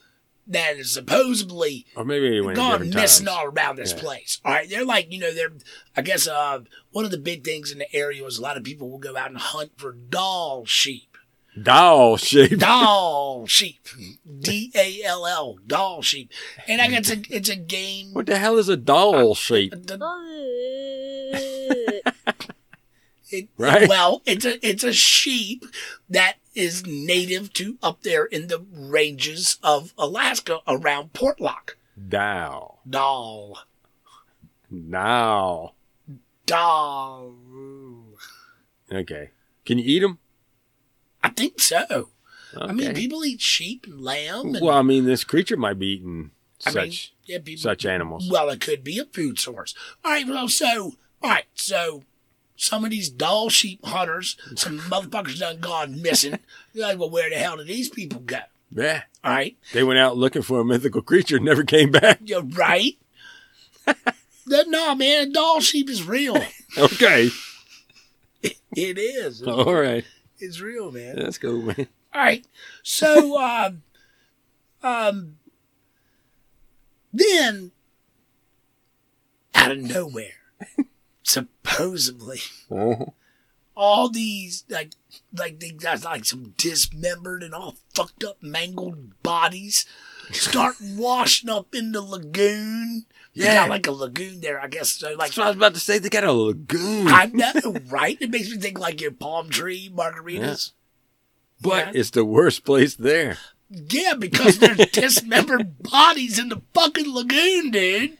[0.48, 3.36] that is supposedly Or maybe they went gone different missing times.
[3.38, 4.00] all around this Yeah.
[4.00, 4.40] place.
[4.44, 5.52] All right, they're like you know they're.
[5.96, 6.60] I guess uh
[6.92, 9.16] one of the big things in the area was a lot of people will go
[9.16, 11.16] out and hunt for Dall sheep.
[11.60, 12.58] Dall sheep.
[12.58, 13.88] Dall sheep,
[14.40, 16.30] D A L L, Dall sheep,
[16.68, 18.12] and I guess it's a, it's a game.
[18.12, 19.72] What the hell is a Dall sheep?
[19.72, 22.02] The- おう
[23.30, 23.88] It, Right.
[23.88, 25.64] Well, it's a it's a sheep
[26.10, 31.76] that is native to up there in the ranges of Alaska around Portlock.
[32.08, 32.80] Dall.
[32.88, 33.58] Dall,
[34.70, 35.74] Dall.
[36.46, 37.34] Dall.
[38.92, 39.30] Okay.
[39.64, 40.18] Can you eat them?
[41.22, 42.10] I think so.
[42.54, 42.64] Okay.
[42.64, 44.54] I mean, people eat sheep and lamb.
[44.54, 46.30] And, well, I mean, this creature might be eating
[46.64, 46.92] I such mean,
[47.24, 48.28] yeah, people, such animals.
[48.30, 49.74] Well, it could be a food source.
[50.04, 52.04] All right, well, so all right, so
[52.56, 56.38] some of these Dall sheep hunters, some motherfuckers done gone missing.
[56.72, 58.38] You're like, well, where the hell did these people go?
[58.70, 59.02] yeah.
[59.24, 62.20] All right, They went out looking for a mythical creature, never came back.
[62.24, 62.96] you're right.
[64.46, 66.36] no, man, a Dall sheep is real.
[66.78, 67.30] Okay.
[68.42, 69.42] It is.
[69.42, 70.04] All right.
[70.38, 71.16] It's real, man.
[71.16, 71.88] Let's go, man.
[72.14, 72.46] All right.
[72.82, 73.82] So, um,
[74.82, 75.38] um,
[77.14, 77.70] then
[79.54, 80.34] out of nowhere,
[81.30, 83.06] supposedly, Uh-huh.
[83.74, 84.92] all these like
[85.36, 89.84] like they got like some dismembered and all fucked up, mangled bodies
[90.32, 93.04] start washing up in the lagoon.
[93.32, 93.54] Yeah.
[93.54, 94.90] got like a lagoon there, I guess.
[94.90, 95.98] So like That's what I was about to say.
[95.98, 97.08] They got a lagoon.
[97.08, 98.16] I know, right?
[98.20, 100.72] It makes me think like your palm tree margaritas.
[101.60, 102.00] but Yeah.
[102.00, 103.36] it's the worst place there.
[103.68, 108.16] Yeah, because there's dismembered bodies in the fucking lagoon, dude.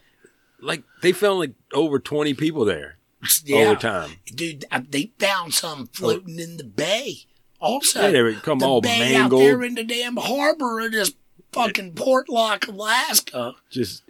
[0.61, 2.96] Like, they found like over 20 people there
[3.45, 4.11] Yeah, all the time.
[4.35, 4.65] dude.
[4.71, 7.19] uh, They found some floating in the bay.
[7.61, 9.41] Also, Yeah, they would come the all bay mangled.
[9.41, 11.13] out there in the damn harbor of this
[11.53, 13.55] fucking Portlock, Alaska.
[13.71, 14.03] Just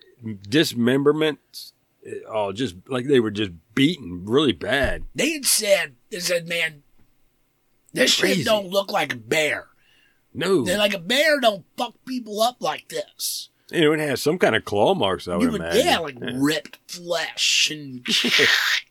[0.48, 1.72] dismemberments.
[2.29, 5.05] Oh, just like they were just beaten really bad.
[5.14, 6.83] They had said, they said, man,
[7.92, 8.37] this Crazy.
[8.38, 9.68] shit don't look like a bear.
[10.35, 10.64] No.
[10.64, 13.48] They're like a bear don't fuck people up like this.
[13.72, 15.87] And it would have some kind of claw marks, I would You would, imagine.
[15.87, 18.07] yeah, like ripped flesh and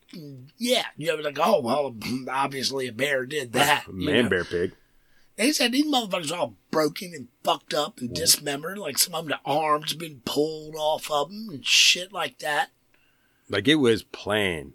[0.57, 1.95] yeah, you know, like oh well,
[2.29, 3.91] obviously a bear did that.
[3.91, 4.29] Man know.
[4.29, 4.73] bear pig.
[5.35, 8.77] They said these motherfuckers are all broken and fucked up and dismembered.
[8.77, 12.69] Like some of them, the arms been pulled off of them and shit like that.
[13.49, 14.73] Like it was planned.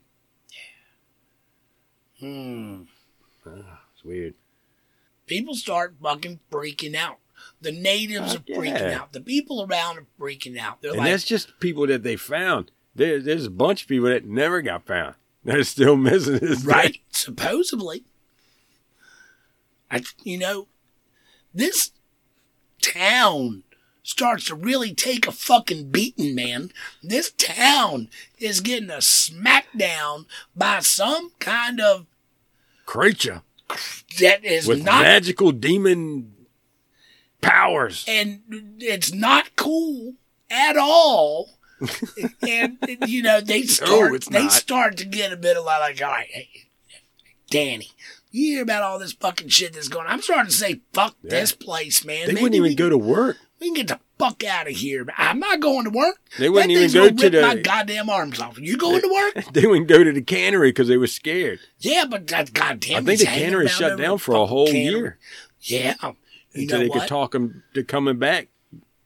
[2.20, 2.28] Yeah.
[2.28, 2.82] Hmm.
[3.46, 4.34] It's weird.
[5.26, 7.18] People start fucking freaking out.
[7.60, 9.12] The natives are Fuck freaking out.
[9.12, 10.82] The people around are freaking out.
[10.82, 12.70] They're And like, that's just people that they found.
[12.94, 15.14] There, there's a bunch of people that never got found.
[15.44, 16.98] They're still missing his right?
[17.10, 18.04] Supposedly.
[19.90, 20.68] I, you know,
[21.52, 21.90] this
[22.82, 23.64] town
[24.02, 26.70] starts to really take a fucking beating, man.
[27.02, 32.06] This town is getting a smackdown by some kind of
[32.86, 33.42] creature
[34.20, 36.34] that is with not, magical demon
[37.40, 38.04] powers.
[38.08, 38.40] and
[38.78, 40.14] it's not cool
[40.50, 41.59] at all.
[42.42, 45.80] And you know they start it's they start to get a bit of a lot
[45.80, 46.48] like, all right, hey,
[47.50, 47.90] Danny,
[48.30, 50.12] you hear about all this fucking shit that's going on.
[50.12, 51.30] I'm starting to say, fuck Yeah.
[51.30, 52.26] this place, man.
[52.26, 53.36] They Maybe wouldn't we even go to work.
[53.60, 55.06] We can get the fuck out of here.
[55.18, 56.16] I'm not going to work.
[56.38, 58.58] They wouldn't even go to the- my goddamn arms off.
[58.58, 59.52] You going to work?
[59.52, 61.58] They wouldn't go to the cannery because they were scared.
[61.78, 63.02] yeah, but that goddamn.
[63.02, 65.00] I think the cannery shut down for a whole cannery.
[65.00, 65.18] year
[65.60, 65.94] Yeah,
[66.54, 67.00] you until they what?
[67.00, 68.48] could talk them to coming back.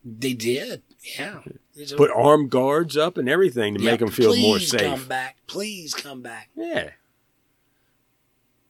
[0.05, 0.83] They did.
[1.19, 1.41] Yeah.
[1.77, 4.81] A- Put armed guards up and everything to Yeah, make them feel more please safe.
[4.83, 6.51] Come back, please come back.
[6.55, 6.91] Yeah.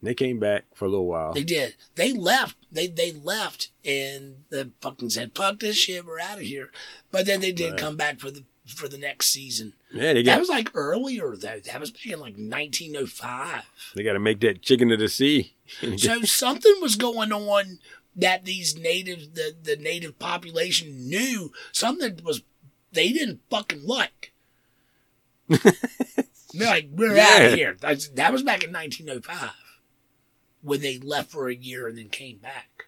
[0.02, 1.32] They came back for a little while.
[1.32, 1.76] They did.
[1.94, 2.56] They left.
[2.70, 6.70] They they left and the fucking said, "Fuck this shit, we're out of here."
[7.10, 7.80] But then they did Right.
[7.80, 9.72] come back for the for the next season.
[9.92, 11.58] Yeah, they got, That was like earlier though.
[11.60, 13.62] That was back in like 1905.
[13.94, 15.54] they got to make that chicken of the sea.
[15.96, 17.78] So something was going on
[18.14, 22.42] that these native the, the native population knew something was
[22.94, 24.32] they didn't fucking like.
[25.48, 27.38] They're like, we're out Yeah.
[27.48, 27.76] of here.
[27.80, 29.50] That's, that was back in 1905
[30.62, 32.86] when they left for a year and then came back.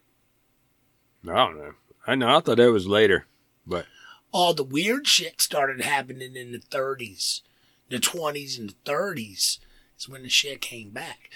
[1.29, 1.73] I don't know.
[2.07, 2.37] I know.
[2.37, 3.27] I thought that was later,
[3.67, 3.87] but
[4.33, 7.41] All the weird shit started happening in the 30s,
[7.89, 9.59] the 20s, and the 30s.
[9.99, 11.31] Is when the shit came back.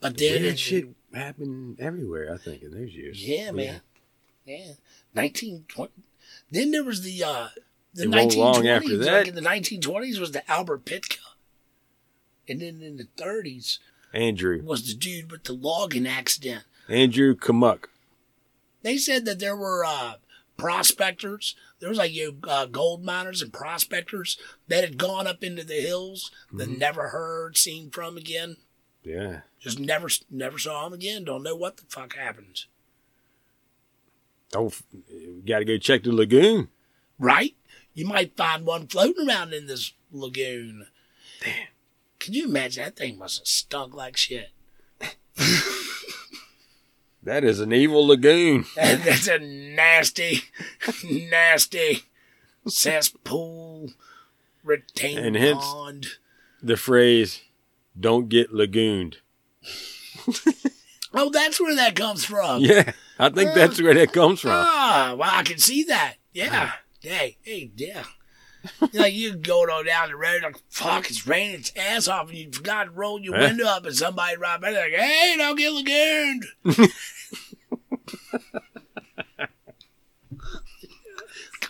[0.00, 2.34] But then weird shit happened everywhere.
[2.34, 3.24] I think in those years.
[3.26, 3.80] Yeah, man.
[4.44, 4.72] Yeah.
[5.12, 5.92] 1920.
[6.50, 7.48] Then there was the uh
[7.94, 8.36] the It won't 1920s.
[8.36, 9.28] long after Like that.
[9.28, 11.18] in the 1920s was the Albert Pitka.
[12.48, 13.78] And then in the 30s
[14.12, 16.64] Andrew, was the dude with the logging accident.
[16.88, 17.84] Andrew Kamuck.
[18.82, 20.14] They said that there were uh
[20.56, 21.54] prospectors.
[21.78, 24.36] There was like you know, uh, gold miners and prospectors
[24.68, 26.78] that had gone up into the hills that Mm-hmm.
[26.78, 28.56] never heard, seen from again.
[29.02, 29.40] Yeah.
[29.58, 31.24] Just never, never saw them again.
[31.24, 32.64] Don't know what the fuck happened.
[34.50, 34.74] Don't.
[35.46, 36.68] Got to go check the lagoon.
[37.18, 37.54] right?
[37.94, 40.86] You might find one floating around in this lagoon.
[41.42, 41.54] Damn.
[42.18, 44.50] Can you imagine that thing must have stunk like shit?
[47.22, 48.64] That is an evil lagoon.
[48.76, 50.40] That- That's a nasty,
[51.04, 52.04] nasty
[52.66, 53.90] cesspool,
[54.64, 56.06] retaining And hence- pond.
[56.62, 57.40] The phrase,
[57.98, 59.18] "Don't get lagooned."
[61.14, 62.60] Oh, that's where that comes from.
[62.62, 64.50] Yeah, I think that's where that comes from.
[64.54, 66.16] Ah, well, I can see that.
[66.32, 66.72] Yeah.
[67.00, 68.04] Hey, hey, yeah.
[68.92, 72.36] like you going on down the road, like fuck, it's raining its ass off, and
[72.36, 75.72] you forgot to roll your window up, and somebody right by like, hey, don't get
[75.72, 76.44] lagooned.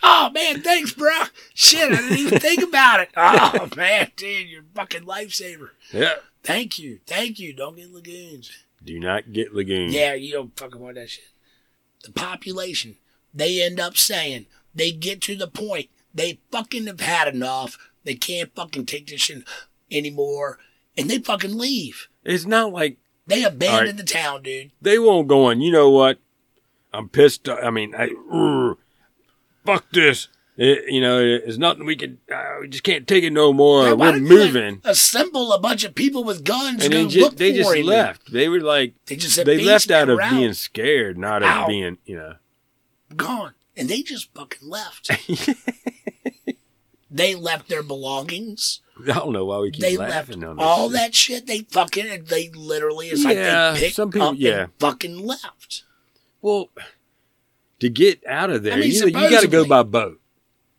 [0.03, 1.11] oh man, thanks, bro.
[1.53, 3.09] Shit, I didn't even think about it.
[3.15, 5.69] Oh man, dude, you're a fucking lifesaver.
[5.93, 6.15] Yeah.
[6.43, 7.53] Thank you, thank you.
[7.53, 8.51] Don't get lagoons.
[8.83, 9.93] Do not get lagooned.
[9.93, 11.23] Yeah, you don't fucking want that shit.
[12.03, 12.97] The population,
[13.33, 17.77] they end up saying they get to the point they fucking have had enough.
[18.03, 19.43] They can't fucking take this shit
[19.89, 20.59] anymore,
[20.97, 22.07] and they fucking leave.
[22.23, 23.97] It's not like They abandon All right.
[23.97, 24.71] the town, dude.
[24.81, 25.61] they won't go on.
[25.61, 26.19] You know what?
[26.93, 27.47] I'm pissed.
[27.47, 28.77] I mean, I, urgh,
[29.65, 30.27] fuck this.
[30.57, 32.17] It, you know, it's nothing we can.
[32.31, 33.85] Uh, we just can't take it no more.
[33.85, 34.81] Now, We're moving.
[34.83, 37.75] assemble a bunch of people with guns And to then go ju- look they just
[37.77, 38.31] left.
[38.31, 42.17] They were like, They just they left out of being scared, not of being, you
[42.17, 42.33] know.
[43.15, 45.09] gone, and they just fucking left.
[47.11, 48.81] they left their belongings.
[49.01, 50.63] I don't know why we keep they left laughing on this.
[50.65, 50.93] all shit.
[50.97, 51.47] that shit.
[51.47, 54.63] They fucking, they literally, it's Yeah, like they picked some people- up yeah.
[54.63, 55.83] and fucking left.
[56.41, 56.69] Well,
[57.79, 60.19] to get out of there, I mean, you, you got to go by boat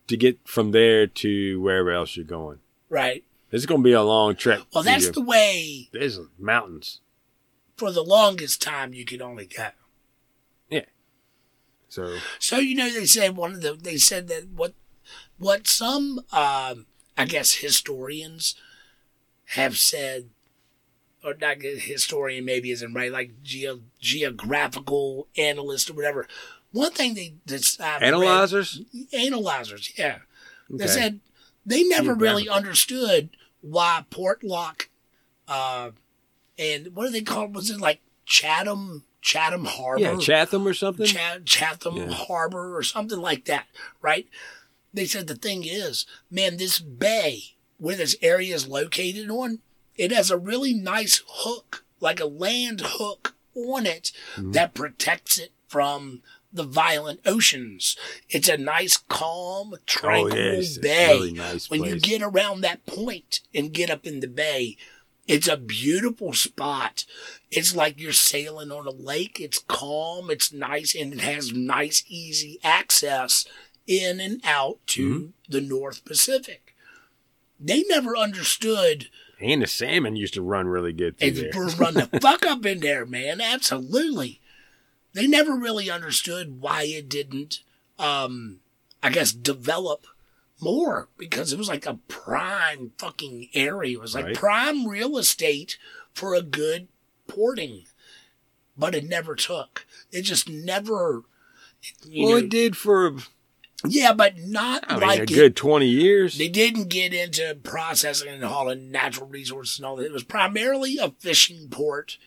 [0.09, 2.59] to get from there to wherever else you're going.
[2.89, 3.25] Right.
[3.51, 4.61] It's going to be a long trek.
[4.75, 7.01] Well, that's the way There's mountains.
[7.77, 9.69] for the longest time you could only go.
[11.93, 14.73] So So you know they said one of the they said that what
[15.37, 16.87] what some um,
[17.19, 18.55] I guess historians
[19.49, 20.31] have said
[21.23, 26.27] or not historian maybe isn't right like geo, geographical analyst or whatever.
[26.71, 28.81] One thing they this analyzers.
[29.13, 30.21] analyzers yeah
[30.71, 31.21] they said
[31.67, 34.87] they never really understood why Portlock
[35.47, 35.91] uh,
[36.59, 37.49] and what do they call?
[37.49, 40.03] Was it like Chatham Chatham Harbor?
[40.03, 41.07] Yeah, Chatham or something.
[41.07, 42.11] Ch- Chatham Yeah.
[42.11, 43.67] Harbor or something like that,
[44.03, 44.29] right?
[44.93, 49.61] They said the thing is, man, this bay where this area is located on,
[49.97, 54.53] it has a really nice hook, like a land hook on it Mm-hmm.
[54.53, 57.97] that protects it from the violent oceans.
[58.29, 61.09] It's a nice, calm, tranquil Oh, yes, it's a bay.
[61.09, 64.77] really nice when you get around that point and get up in the bay,
[65.29, 67.05] it's a beautiful spot.
[67.51, 69.39] It's like you're sailing on a lake.
[69.41, 73.47] It's calm, it's nice, and it has nice, easy access
[73.87, 75.27] in and out to Mm-hmm.
[75.53, 76.75] the North Pacific.
[77.61, 79.09] They never understood
[79.41, 81.51] and the salmon used to run really good through and there.
[81.79, 83.41] run the fuck up in there, man.
[83.41, 84.41] Absolutely.
[85.15, 87.61] They never really understood why it didn't,
[87.99, 88.61] um,
[89.03, 90.07] I guess, develop
[90.63, 93.97] more because it was like a prime fucking area.
[93.99, 94.35] It was like Right.
[94.35, 95.77] prime real estate
[96.15, 96.89] for a good
[97.27, 97.85] porting,
[98.77, 99.87] but it never took.
[100.11, 101.25] It just never.
[102.09, 103.17] Well, know, it did for
[103.85, 106.39] yeah, but not I mean, like a it good twenty years.
[106.39, 110.05] they didn't get into processing and hauling natural resources and all that.
[110.07, 112.19] It was primarily a fishing port.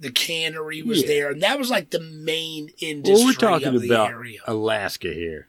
[0.00, 1.06] The cannery was Yeah.
[1.06, 4.40] there, and that was like the main industry well, we're talking of the about area.
[4.48, 5.46] Alaska here.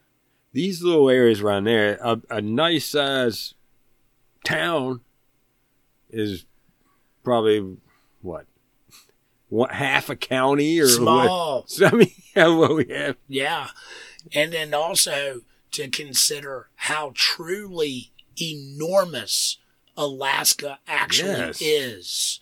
[0.55, 3.55] These little areas around there, a, a nice size
[4.45, 5.01] town
[6.09, 6.45] is
[7.25, 7.75] probably
[8.21, 8.45] what,
[9.49, 10.91] what half a county or what?
[10.93, 11.65] Small.
[11.67, 13.17] So I mean, yeah, what we have.
[13.27, 13.67] Yeah.
[14.33, 15.41] And then also
[15.71, 19.57] to consider how truly enormous
[19.97, 21.61] Alaska actually Yes.
[21.61, 22.39] is.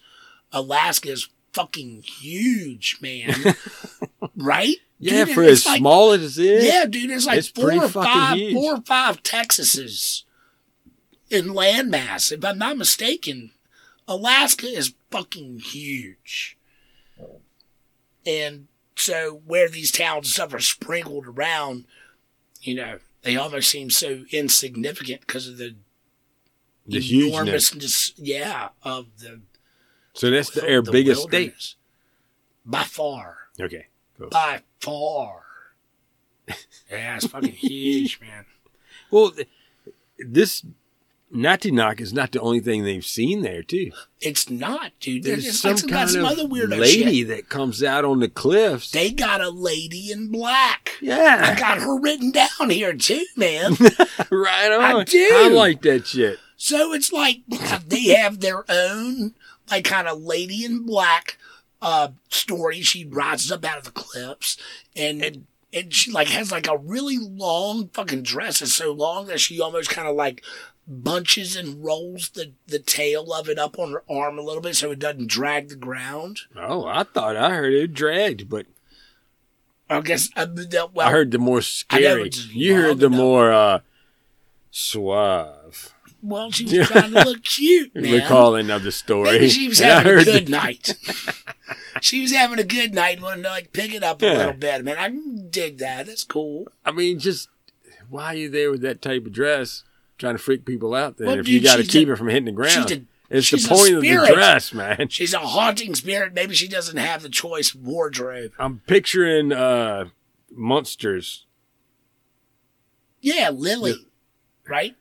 [0.52, 3.56] Alaska is fucking huge, man.
[4.38, 4.78] right?
[5.04, 6.66] Yeah, Dude, for as like- small as it is.
[6.66, 8.54] Yeah, dude, it's like It's four or five, huge.
[8.54, 10.24] four or five Texases
[11.30, 12.32] in landmass.
[12.32, 13.52] If I'm not mistaken,
[14.08, 16.58] Alaska is fucking huge.
[18.26, 21.86] And so where these towns and stuff are sprinkled around,
[22.62, 25.76] you know, they almost seem so insignificant because of the,
[26.86, 27.34] the hugeness.
[27.72, 29.42] enormousness, yeah, of the
[30.14, 31.76] So that's the, their the biggest state.
[32.66, 33.38] By far.
[33.60, 33.88] Okay.
[34.18, 34.30] Cool.
[34.30, 35.44] By far.
[36.92, 38.46] yeah, it's fucking huge, man.
[39.10, 39.48] Well, th-
[40.18, 40.64] this
[41.34, 43.92] Natinock is not the only thing they've seen there, too.
[44.22, 45.24] It's not, dude.
[45.24, 47.28] There's There's some like some, kind some of other weirdo lady shit.
[47.30, 48.92] that comes out on the cliffs.
[48.92, 50.92] They got a lady in black.
[51.02, 53.74] Yeah, I got her written down here too, man.
[54.32, 54.82] right on.
[54.82, 55.30] I do.
[55.34, 56.38] I like that shit.
[56.56, 57.42] so it's like
[57.88, 59.34] they have their own,
[59.72, 61.38] like, kind of lady in black
[61.84, 62.82] uh story.
[62.82, 64.58] She rises up out of the cliffs
[64.96, 65.24] and.
[65.24, 65.46] and
[65.90, 68.62] she like has like a really long fucking dress.
[68.62, 70.44] It's so long that she almost kind of like
[70.88, 74.76] bunches and rolls the, the tail of it up on her arm a little bit
[74.76, 76.42] so it doesn't drag the ground.
[76.56, 78.68] Oh, I thought I heard it dragged, but
[79.90, 80.46] I guess uh,
[80.94, 82.30] well, I heard the more scary.
[82.52, 83.80] You heard the more uh,
[84.70, 85.63] suave
[86.26, 88.14] Well, she was trying to look cute, man.
[88.14, 89.32] recalling of the story.
[89.32, 90.96] Maybe she was And having a good night.
[92.02, 94.38] she was having a good night, wanted to like pick it up a Yeah.
[94.38, 94.86] little bit.
[94.86, 95.10] Man, I
[95.50, 96.06] dig that.
[96.08, 96.68] That's cool.
[96.86, 97.50] I mean, just
[98.10, 99.84] why are you there with that type of dress,
[100.18, 101.18] trying to freak people out?
[101.18, 103.06] Then Well, if you got to keep a- it from hitting the ground, she's a-
[103.30, 105.08] it's the point of the dress, man.
[105.10, 106.34] She's a haunting spirit.
[106.34, 108.52] Maybe she doesn't have the choice wardrobe.
[108.60, 110.06] I'm picturing uh,
[110.52, 111.46] monsters.
[113.22, 113.96] Yeah, Lily.
[114.68, 114.96] Right?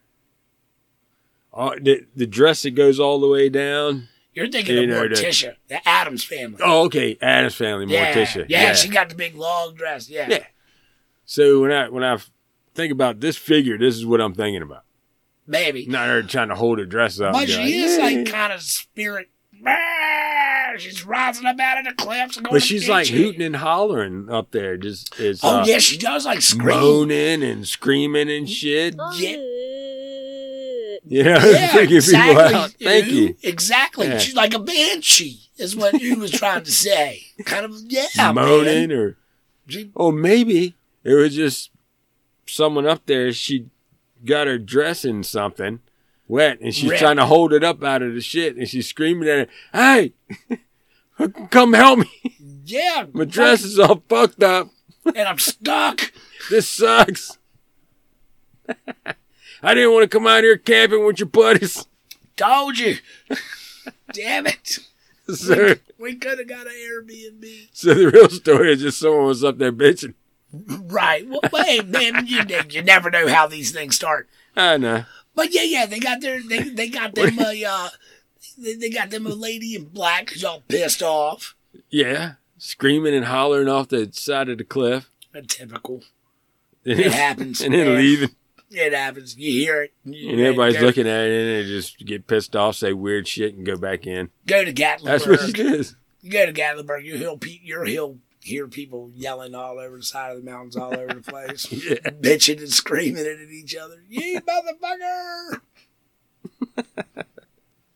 [1.54, 4.08] Uh, the, the dress that goes all the way down.
[4.34, 6.58] You're thinking You of know, Morticia, the Addams family.
[6.64, 8.46] Oh, okay, Adam's family, yeah, Morticia.
[8.48, 10.08] yeah, yeah, she got the big long dress.
[10.08, 10.26] Yeah.
[10.30, 10.44] Yeah.
[11.26, 12.16] So when I when I
[12.74, 14.84] think about this figure, this is what I'm thinking about.
[15.46, 15.84] Maybe.
[15.86, 17.34] Not her trying to hold her dress up.
[17.34, 19.28] But she go, is "Yeah." like kind of spirit.
[20.78, 22.36] She's rising up out of the cliffs.
[22.38, 23.18] And going But she's get like you.
[23.18, 26.78] hooting and hollering up there, just is Oh uh, yeah, she does like scream.
[26.80, 28.94] moaning and screaming and shit.
[29.16, 29.36] Yeah.
[31.04, 32.34] Yeah, Yeah, freaking exactly.
[32.44, 32.70] people out.
[32.80, 33.36] Thank Ooh, you.
[33.42, 34.06] Exactly.
[34.08, 34.18] Yeah.
[34.18, 37.22] She's like a banshee, is what you was trying to say.
[37.44, 38.92] Kind of yeah, moaning man.
[38.92, 39.16] or
[39.68, 41.70] She- oh maybe it was just
[42.46, 43.32] someone up there.
[43.32, 43.66] She
[44.24, 45.80] got her dress in something
[46.28, 47.02] wet and she's Ripped.
[47.02, 49.50] trying to hold it up out of the shit and she's screaming at it.
[49.72, 50.12] Hey,
[51.50, 52.36] come help me!
[52.64, 54.68] Yeah, My dress is all fucked up.
[55.04, 56.12] and I'm stuck.
[56.48, 57.38] This sucks.
[59.62, 61.86] I didn't want to come out here camping with your buddies.
[62.36, 62.96] Told you.
[64.12, 64.78] Damn it.
[65.32, 67.68] So, We could have got an Airbnb.
[67.72, 70.14] so the real story is just someone was up there bitching.
[70.52, 71.26] Right.
[71.28, 74.28] Well, hey, man, you, you never know how these things start.
[74.56, 75.04] I know.
[75.34, 77.88] But yeah, yeah, they got their they they got them a uh,
[78.58, 81.54] they, they got them a lady in black who's all pissed off.
[81.88, 85.08] Yeah, screaming and hollering off the side of the cliff.
[85.32, 86.02] A typical.
[86.84, 87.60] It happens.
[87.64, 87.96] And then man.
[87.96, 88.30] leaving.
[88.72, 89.36] It happens.
[89.36, 89.92] You hear it.
[90.04, 93.54] And everybody's go, looking at it and they just get pissed off, say weird shit,
[93.54, 94.30] and go back in.
[94.46, 95.04] Go to Gatlinburg.
[95.04, 95.94] That's what she does.
[96.22, 97.04] You go to Gatlinburg.
[97.04, 100.96] You hear you he'll hear people yelling all over the side of the mountains, all
[100.96, 101.94] over the place, Yeah.
[102.10, 104.02] bitching and screaming at each other.
[104.08, 104.40] You
[104.82, 105.60] motherfucker!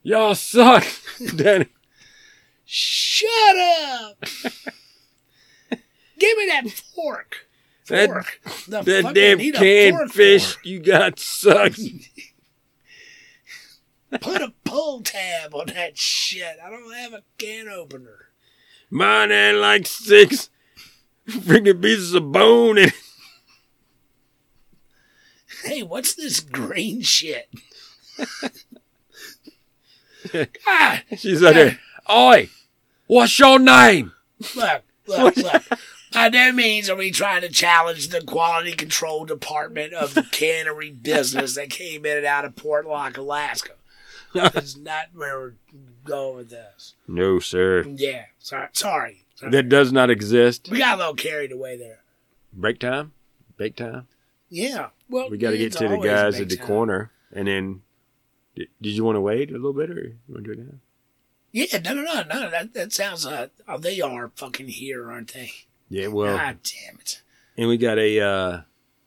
[0.03, 0.85] Y'all suck.
[1.37, 1.67] Danny.
[2.65, 4.25] Shut up!
[6.19, 7.46] Give me that fork.
[7.89, 8.27] That-
[8.69, 10.69] The That damn canned fish for?
[10.69, 11.81] you got sucked.
[14.21, 16.57] Put a pull tab on that shit.
[16.65, 18.29] I don't have a can opener.
[18.91, 20.49] Mine had like six
[21.29, 22.95] freaking pieces of bone in it.
[25.65, 27.49] Hey, what's this green shit?
[30.33, 31.79] God, ah, She's out there.
[32.11, 32.49] Oi,
[33.09, 34.13] what's your name?
[34.55, 35.63] look, look, look.
[36.17, 40.91] By no means are we trying to challenge the quality control department of the cannery
[40.91, 43.73] business that came in and out of Portlock, Alaska.
[44.33, 45.55] That's not where we're
[46.05, 46.95] going with this.
[47.07, 47.83] No, sir.
[47.83, 49.25] Yeah, sorry, sorry.
[49.35, 49.53] sorry.
[49.53, 50.71] That does not exist.
[50.71, 51.99] we got a little carried away there.
[52.51, 53.13] Break time?
[53.59, 54.07] Break time?
[54.49, 54.89] Yeah.
[55.11, 56.67] Well, We got to get to the guys at the sense.
[56.67, 57.83] corner, and then.
[58.55, 60.67] Did, did you want to wait a little bit, or you want to do it
[60.67, 60.79] now?
[61.53, 62.51] Yeah, no, no, no, no.
[62.51, 65.51] That that sounds like oh, they are fucking here, aren't they?
[65.89, 67.23] Yeah, well, God damn it.
[67.57, 68.61] and we got a uh,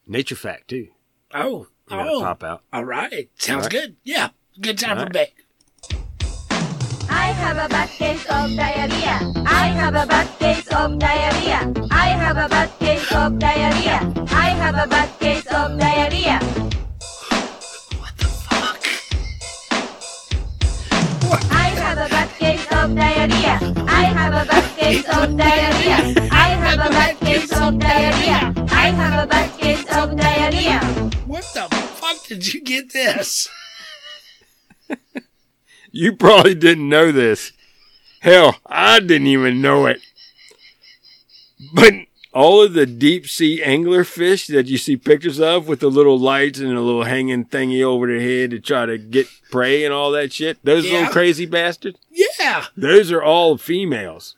[0.08, 0.88] nature fact too.
[1.34, 2.64] Oh, We oh, pop out.
[2.74, 3.30] all right.
[3.38, 3.72] Sounds All right.
[3.72, 3.96] good.
[4.04, 5.14] Yeah, good time All for right.
[5.14, 5.30] bed.
[7.12, 9.34] I have a bad case of diarrhea.
[9.46, 11.74] I have a bad case of diarrhea.
[11.92, 14.14] I have a bad case of diarrhea.
[14.32, 16.40] I have a bad case of diarrhea.
[22.90, 23.60] Of diarrhea.
[23.88, 26.30] I have a bad case of diarrhea.
[26.32, 28.54] I have a bad case of diarrhea.
[28.72, 30.80] I have a bad case of diarrhea.
[31.28, 33.50] What the fuck did you get this?
[35.92, 37.52] You probably didn't know this.
[38.20, 40.00] Hell, I didn't even know it.
[41.74, 41.94] But
[42.34, 46.18] all of the deep sea angler fish that you see pictures of with the little
[46.20, 49.94] lights and a little hanging thingy over their head to try to get prey and
[49.94, 50.94] all that shit, those Yeah.
[51.00, 52.66] little crazy bastards, Yeah.
[52.78, 54.36] those are all females.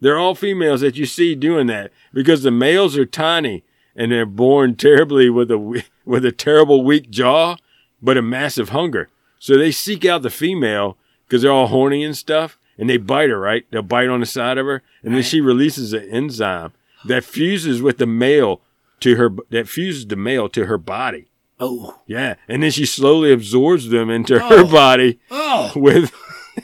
[0.00, 3.64] They're all females that you see doing that because the males are tiny
[3.96, 7.56] and they're born terribly with a with a terrible weak jaw,
[8.02, 9.08] but a massive hunger.
[9.38, 13.30] So they seek out the female because they're all horny and stuff, and they bite
[13.30, 13.40] her.
[13.40, 13.64] Right?
[13.70, 16.72] They'll bite on the side of her, and then she releases an enzyme
[17.08, 18.60] that fuses with the male
[19.00, 21.26] to her that fuses the male to her body.
[21.58, 21.98] Oh.
[22.06, 24.48] Yeah, and then she slowly absorbs them into oh.
[24.48, 24.70] her Oh.
[24.70, 25.72] body Oh.
[25.74, 26.12] with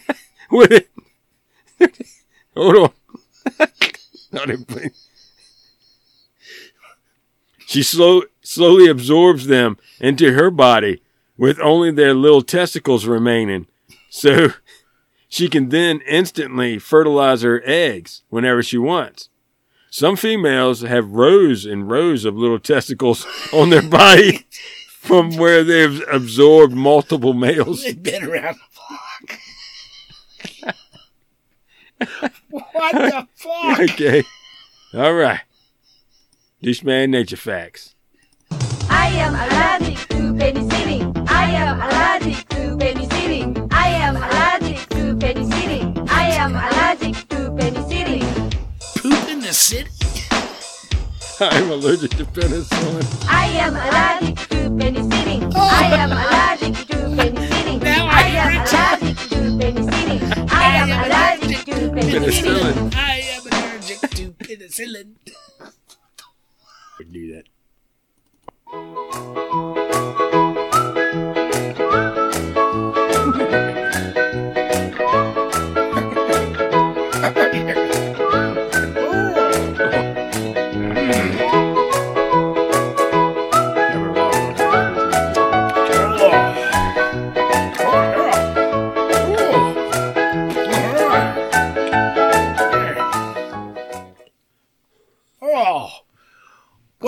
[0.50, 0.88] with it.
[2.56, 2.92] Hold on.
[4.32, 4.90] Not pain.
[7.66, 11.02] She slow, slowly absorbs them into her body
[11.38, 13.66] with only their little testicles remaining.
[14.10, 14.52] So
[15.28, 19.30] she can then instantly fertilize her eggs whenever she wants.
[19.92, 24.46] Some females have rows and rows of little testicles on their body
[24.88, 27.82] from where they've absorbed multiple males.
[27.82, 29.34] They've been around the
[30.64, 30.74] block.
[32.72, 33.80] what the fuck?
[33.80, 34.24] Okay.
[34.94, 35.40] All right.
[36.62, 37.94] This man nature facts.
[38.88, 39.91] I am allergic
[49.42, 49.90] the city?
[51.40, 53.04] I'm allergic to penicillin.
[53.28, 55.52] I am allergic to penicillin.
[55.54, 55.58] Oh.
[55.58, 57.80] I am allergic to penicillin.
[57.82, 60.22] Now I I am allergic to penicillin.
[60.52, 62.12] I am allergic to penicillin.
[62.12, 62.76] Penicillin.
[62.94, 62.96] I
[63.34, 65.08] am allergic to penicillin.
[66.98, 67.46] Would do that.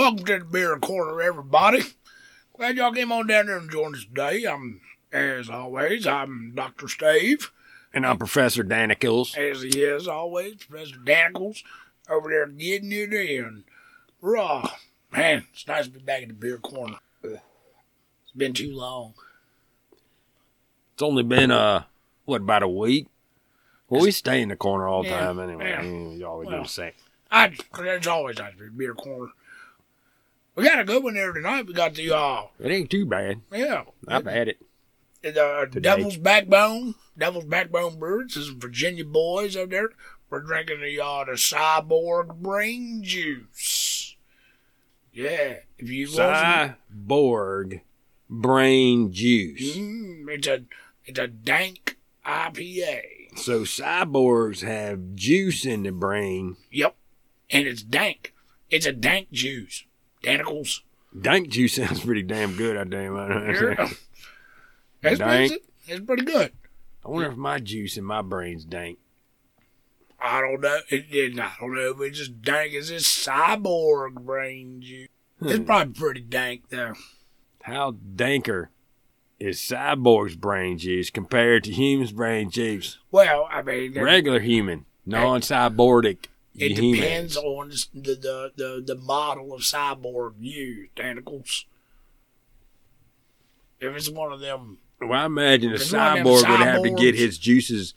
[0.04, 1.80] Welcome to the beer corner, everybody.
[2.54, 4.44] Glad y'all came on down there and joined us today.
[4.44, 6.88] I'm, as always, I'm Dr.
[6.88, 7.50] Steve,
[7.94, 9.34] And I'm Professor Danicles.
[9.34, 11.62] as he is always, Professor Danicles,
[12.10, 13.64] over there getting it in.
[14.20, 14.72] Raw.
[15.10, 16.98] Man, it's nice to be back in the beer corner.
[17.22, 17.40] It's
[18.36, 19.14] been too long.
[20.92, 21.84] It's only been, uh,
[22.26, 23.06] what, about a week?
[23.88, 25.70] Well, we stay in the corner all the Yeah, time anyway.
[25.70, 25.82] yeah.
[25.82, 26.62] You always do Well.
[26.64, 26.92] the same.
[27.30, 29.32] I, there's always nice to be in the beer corner.
[30.54, 31.66] We got a good one there tonight.
[31.66, 33.40] We got the, uh, It ain't too bad.
[33.52, 33.84] yeah.
[34.06, 34.60] I've had it.
[35.22, 35.80] the Today.
[35.80, 39.90] Devil's Backbone, Devil's Backbone this is Virginia boys up there.
[40.30, 44.16] We're drinking the uh, the Cyborg Brain Juice.
[45.12, 46.74] Yeah, if you want,
[47.06, 47.82] Cyborg
[48.28, 49.76] brain juice.
[49.76, 50.64] mm, it's a
[51.04, 53.38] it's a dank IPA.
[53.38, 56.56] So cyborgs have juice in the brain.
[56.72, 56.96] Yep,
[57.50, 58.34] and it's dank.
[58.70, 59.84] It's a dank juice.
[60.26, 63.14] Dank juice sounds pretty damn good, I damn.
[63.16, 63.88] Yeah.
[65.06, 65.52] It's, Dank.
[65.52, 66.50] it's, it's pretty good.
[67.04, 68.98] I wonder if my juice in my brain's dank.
[70.18, 70.78] I don't know.
[70.88, 75.08] It, it, I don't know if it's just dank as this cyborg brain juice.
[75.42, 75.64] It's Hmm.
[75.64, 76.94] probably pretty dank though.
[77.64, 78.68] How danker
[79.38, 82.96] is cyborg's brain juice compared to human's brain juice?
[83.10, 87.00] Well, I mean, Regular human, non-cyborgic It humans.
[87.00, 91.66] depends on the, the, the, the model of cyborg used, Tentacles.
[93.80, 96.66] If it's one of them, Well, I imagine a If one of them cyborg would
[96.66, 97.94] have to get cyborgs- his juices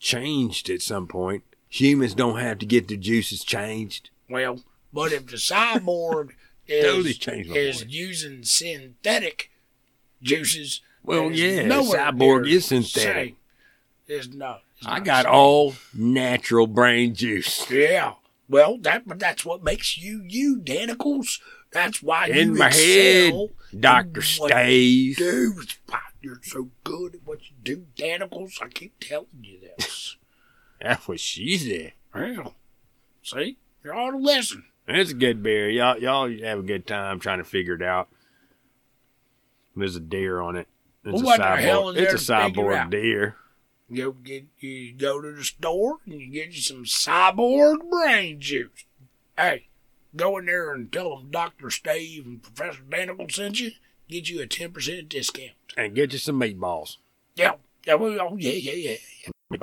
[0.00, 1.44] changed at some point.
[1.68, 4.10] Humans don't have to get their juices changed.
[4.30, 6.30] well, but if the cyborg
[6.66, 9.50] is, Totally changed my is using synthetic
[10.22, 10.80] juices.
[11.02, 13.28] Well, is yeah, nowhere Cyborg near is synthetic.
[13.28, 13.36] same.
[14.06, 14.62] It's not.
[14.86, 18.14] I got all natural brain juice Yeah.
[18.48, 21.40] Well, that that's what makes you you, Danicles.
[21.72, 23.34] That's why in you my head.
[23.78, 25.18] Doctor Stave.
[25.86, 28.62] why you're so good at what you do, Danicles.
[28.62, 30.16] I keep telling you this.
[30.80, 31.92] That's what she said.
[32.14, 32.54] well,
[33.22, 34.64] see, you ought to listen.
[34.86, 35.68] It's a good beer.
[35.68, 38.08] Y'all, y'all have a good time trying to figure it out.
[39.76, 40.66] There's a deer on it.
[41.04, 41.58] It's Well, a cyborg.
[41.58, 43.36] hell is there it's a cyborg deer.
[43.94, 48.84] Go get you go to the store and you get you some cyborg brain juice.
[49.36, 49.68] Hey,
[50.14, 53.70] go in there and tell them Doctor Steve and Professor Danicle sent you.
[54.08, 55.52] Get you a ten percent discount.
[55.76, 56.98] And get you some meatballs.
[57.34, 57.52] Yeah,
[57.86, 58.96] yeah, well, oh yeah, yeah,
[59.52, 59.58] yeah.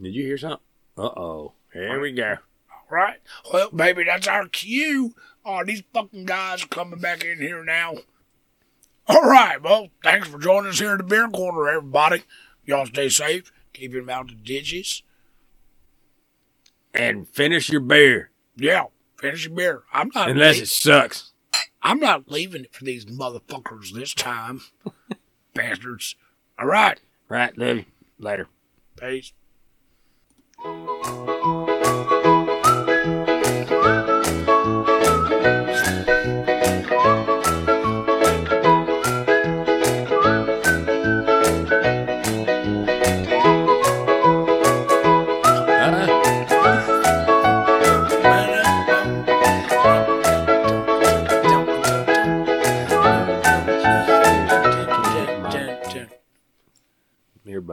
[0.00, 0.60] Did you hear something?
[0.96, 1.52] Uh oh.
[1.72, 2.36] Here we go.
[2.70, 3.18] All right.
[3.52, 5.14] Well, maybe that's our cue.
[5.44, 7.96] Oh, these fucking guys coming back in here now.
[9.08, 9.62] All right.
[9.62, 12.24] Well, thanks for joining us here at the beer corner, everybody.
[12.64, 13.52] Y'all stay safe.
[13.72, 15.02] Keep your mouth to ditches.
[16.92, 18.30] And finish your beer.
[18.56, 18.84] Yeah,
[19.18, 19.82] finish your beer.
[19.92, 20.30] I'm not.
[20.30, 21.32] Unless lea- it sucks.
[21.82, 24.62] I'm not leaving it for these motherfuckers this time.
[25.54, 26.16] Bastards.
[26.58, 26.98] All right.
[27.28, 27.84] Right, love you.
[28.18, 28.48] Later.
[28.96, 29.32] Peace.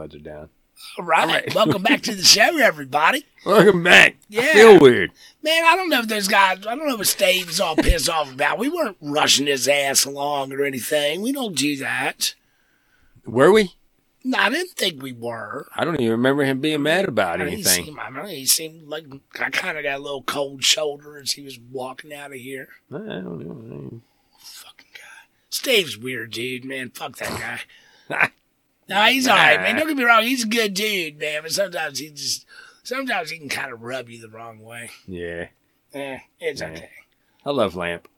[0.04, 0.48] Earbuds are down.
[0.98, 1.54] All right.
[1.54, 3.24] Welcome back to the show, everybody.
[3.46, 4.16] Welcome back.
[4.28, 4.42] Yeah.
[4.42, 5.12] I feel weird.
[5.42, 8.08] Man, I don't know if those guys, I don't know what Steve is all pissed
[8.10, 8.58] off about.
[8.58, 11.22] We weren't rushing his ass along or anything.
[11.22, 12.34] We don't do that.
[13.24, 13.74] Were we?
[14.24, 15.68] No, I didn't think we were.
[15.76, 17.84] I don't even remember him being mad about I mean, he anything.
[17.84, 19.04] seemed, I don't know, he seemed like
[19.38, 22.68] I kind of got a little cold shoulder as he was walking out of here.
[22.92, 24.00] I don't know.
[24.38, 25.28] Fucking guy.
[25.50, 26.90] Steve's weird, dude, man.
[26.90, 27.60] Fuck that
[28.08, 28.30] guy.
[28.88, 29.76] no, he's all right, man.
[29.76, 30.22] Don't get me wrong.
[30.22, 31.42] He's a good dude, man.
[31.42, 32.46] But sometimes he just,
[32.82, 34.90] sometimes he can kind of rub you the wrong way.
[35.06, 35.48] Yeah.
[35.92, 36.68] Eh, it's Yeah.
[36.70, 36.90] okay.
[37.46, 38.08] I love Lamp.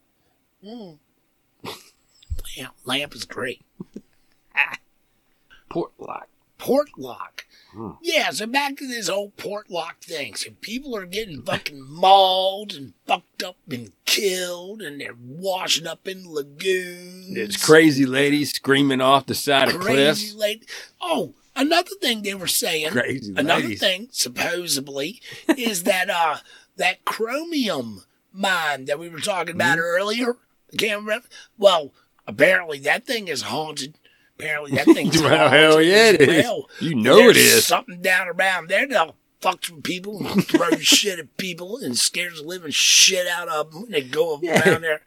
[2.57, 3.63] Yeah, lamp is great.
[5.71, 6.25] Portlock.
[6.59, 7.45] Portlock.
[8.03, 10.35] Yeah, so back to this whole Portlock thing.
[10.35, 16.07] So people are getting fucking mauled and fucked up and killed, and they're washing up
[16.09, 17.37] in lagoons.
[17.37, 20.21] It's crazy ladies screaming off the side of cliffs.
[20.23, 20.67] crazy lady.
[21.01, 22.91] Oh, another thing they were saying.
[22.91, 23.81] Crazy another ladies.
[23.81, 25.21] thing, supposedly,
[25.57, 26.39] is that uh
[26.77, 28.03] that chromium
[28.33, 29.61] mine that we were talking Mm-hmm.
[29.61, 30.37] about earlier.
[30.73, 31.27] I can't remember.
[31.57, 31.93] Well,
[32.27, 33.95] apparently that thing is haunted.
[34.39, 36.45] Apparently that thing's Well, hell yeah, it is.
[36.45, 36.69] well.
[36.81, 37.67] You know There's it is.
[37.67, 42.41] Something down around there that'll fuck with people and throw shit at people and scares
[42.41, 43.87] the living shit out of them.
[43.91, 45.01] They go around there,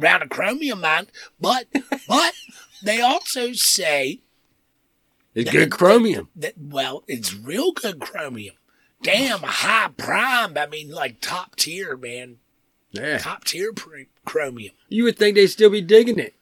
[0.00, 1.08] around a chromium mine.
[1.40, 1.66] But,
[2.08, 2.34] but
[2.82, 4.20] they also say
[5.34, 6.28] It's good chromium.
[6.36, 8.54] that well, it's real good chromium.
[9.02, 10.56] Damn, high prime.
[10.58, 12.36] I mean, like top tier, man.
[12.90, 13.18] Yeah.
[13.18, 13.72] Top tier
[14.24, 14.74] chromium.
[14.88, 16.34] You would think they'd still be digging it.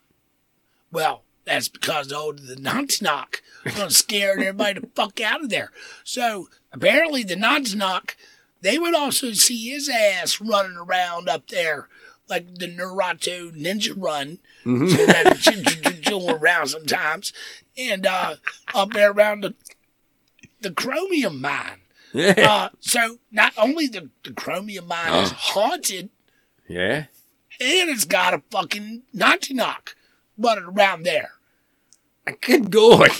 [0.91, 3.43] Well, that's because oh, the Nazi knock
[3.77, 5.73] gonna scare everybody the fuck out of there.
[6.05, 8.17] So apparently, the Nazi knock,
[8.61, 11.89] they would also see his ass running around up there
[12.29, 14.39] like the Naruto ninja run.
[14.65, 17.33] So that around sometimes,
[17.77, 18.37] and uh,
[18.75, 19.55] up there around the
[20.61, 21.81] the chromium mine.
[22.13, 22.35] Yeah.
[22.37, 26.11] Uh, so not only the, the chromium mine is haunted,
[26.69, 27.05] Yeah.
[27.61, 29.95] and it's got a fucking Nazi knock
[30.37, 31.33] running around there.
[32.33, 33.11] Good God.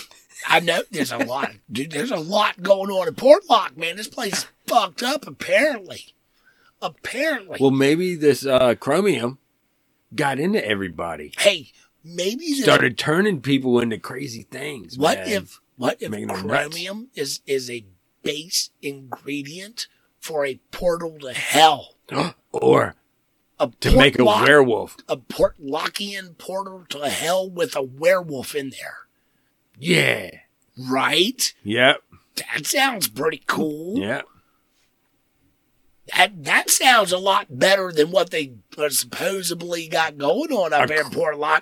[0.47, 1.91] I know there's a lot, dude.
[1.91, 3.97] There's a lot going on in Portlock, man.
[3.97, 5.27] This place is fucked up.
[5.27, 6.13] Apparently,
[6.81, 7.57] apparently.
[7.59, 9.37] Well, maybe this uh, chromium
[10.15, 11.33] got into everybody.
[11.37, 11.71] hey,
[12.03, 14.97] maybe the, Started turning people into crazy things.
[14.97, 15.27] what man.
[15.29, 17.85] if what if Making chromium is is a
[18.23, 19.87] base ingredient
[20.19, 21.95] for a portal to hell?
[22.51, 22.95] or
[23.59, 24.97] A to make a Portlock- werewolf.
[25.09, 29.07] a Portlockian portal to hell with a werewolf in there,
[29.77, 30.29] Yeah.
[30.77, 31.53] right?
[31.63, 32.01] Yep.
[32.35, 33.99] That sounds pretty cool.
[33.99, 34.25] Yep.
[36.15, 40.89] That that sounds a lot better than what they uh, supposedly got going on up
[40.89, 41.61] A here in Portlock.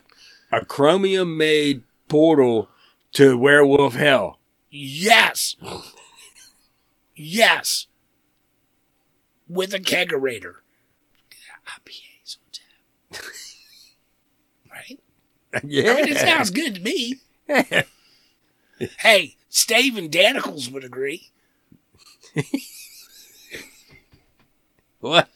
[0.51, 2.69] A chromium made portal
[3.13, 4.39] to werewolf hell.
[4.69, 5.55] Yes.
[7.15, 7.87] Yes.
[9.49, 10.57] With a kegerator.
[11.67, 13.23] IPAs on tap.
[14.71, 14.99] right?
[15.63, 15.91] yeah.
[15.91, 17.19] I mean, it sounds good to me.
[18.99, 21.31] hey, Stave and Danicles would agree.
[24.99, 25.29] what?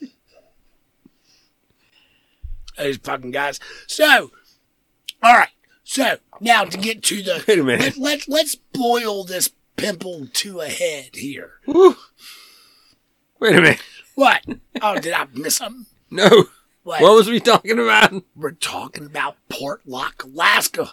[2.78, 3.60] Those fucking guys.
[3.88, 4.32] So,
[5.22, 5.50] all right.
[5.84, 7.98] So now to get to the Wait a minute.
[7.98, 11.54] Let, let, let's boil this pimple to a head here.
[11.66, 11.96] Woo.
[13.40, 13.82] Wait a minute.
[14.16, 14.44] What?
[14.82, 15.86] Oh, did I miss something?
[16.12, 16.28] No.
[16.84, 17.02] What?
[17.02, 18.24] What was we talking about?
[18.36, 20.92] We're talking about Portlock, Alaska.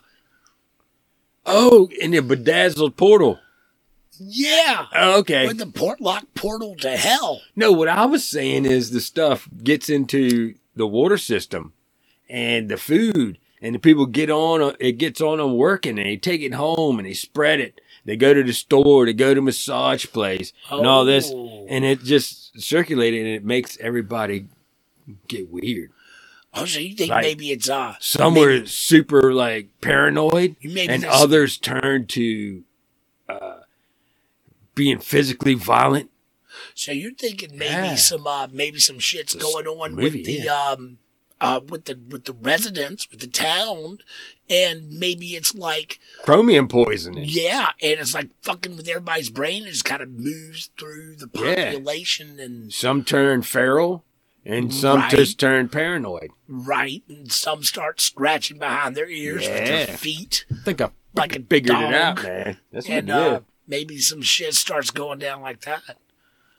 [1.47, 3.39] Oh, in the bedazzled portal.
[4.21, 4.87] Yeah.
[4.95, 5.47] Oh, okay.
[5.47, 7.41] With the Portlock portal to hell.
[7.57, 11.73] No, what I was saying is the stuff gets into the water system
[12.29, 16.07] and the food, and the people get on, uh, it gets on them working, and
[16.07, 17.81] they take it home and they spread it.
[18.05, 21.67] They go to the store, they go to massage place, and all this, Oh.
[21.69, 24.47] and it just circulated, and it makes everybody
[25.29, 25.91] get weird.
[26.55, 31.03] Oh, so you think Like- maybe it's uh Some were super like paranoid, Maybe and
[31.03, 32.65] that's- others turned to
[33.29, 33.61] uh,
[34.75, 36.11] being physically violent.
[36.75, 37.95] So you're thinking maybe Yeah.
[37.97, 40.99] some uh maybe some shit's This going on movie, with the um
[41.41, 43.99] uh with the with the residents, with the town,
[44.49, 47.25] and maybe it's like Chromium poisoning.
[47.29, 49.65] yeah, and it's like fucking with everybody's brain.
[49.67, 51.73] It just kind of moves through the Yeah.
[51.73, 54.05] population and Some turn feral,
[54.49, 55.11] and some Right.
[55.11, 56.31] just turn paranoid.
[56.49, 61.37] right, and some start scratching behind their ears with their feet, I think I like
[61.37, 61.83] a figured dog.
[61.85, 62.57] it out, man.
[62.73, 65.83] That's what and it uh, maybe some shit starts going down like that.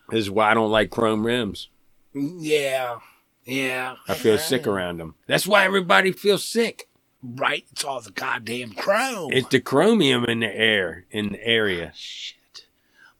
[0.09, 1.69] This is why I don't like chrome rims.
[2.13, 2.99] Yeah,
[3.45, 3.95] yeah.
[4.07, 5.15] I feel sick around them.
[5.27, 6.87] That's why everybody feels sick.
[7.21, 9.33] Right, it's all the goddamn chrome.
[9.33, 11.91] It's the chromium in the air, in the area.
[11.95, 12.65] Shit.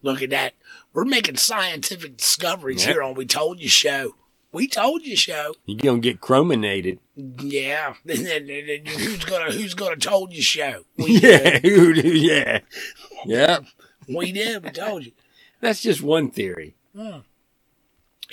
[0.02, 0.54] Look at that.
[0.94, 2.94] We're making scientific discoveries Yep.
[2.96, 4.16] here on We Told You Show.
[4.52, 5.54] We Told You Show.
[5.66, 7.00] You're going to get chrominated.
[7.16, 7.94] Yeah.
[8.08, 10.84] And then, and then who's gonna who's gonna told you show?
[10.98, 12.60] We Yeah, yeah.
[13.26, 13.66] Yep.
[14.08, 15.12] We did, we told you.
[15.62, 16.76] That's just one theory.
[16.96, 17.20] Hmm.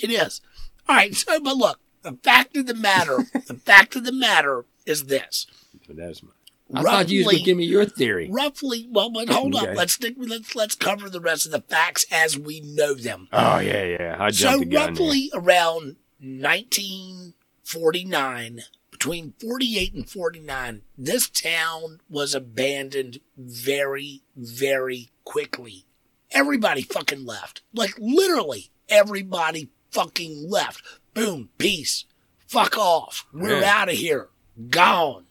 [0.01, 0.41] It is.
[0.87, 4.65] All right, so but look, the fact of the matter, the fact of the matter
[4.85, 5.45] is this.
[5.89, 6.29] That's my,
[6.73, 8.29] I thought you was gonna give me your theory.
[8.31, 9.67] Roughly well but hold Okay.
[9.71, 9.75] up.
[9.77, 13.27] Let's stick let's let's cover the rest of the facts as we know them.
[13.33, 14.15] Oh, yeah, yeah.
[14.19, 14.87] I So jumped there.
[14.87, 18.61] roughly around 1949,
[18.91, 25.85] between 48 and 49, this town was abandoned very, very quickly.
[26.31, 27.61] Everybody fucking left.
[27.73, 30.81] Like literally everybody fucking left.
[31.13, 32.05] Boom, peace.
[32.47, 33.25] Fuck off.
[33.33, 33.81] We're Yeah.
[33.81, 34.29] out of here.
[34.69, 35.25] Gone.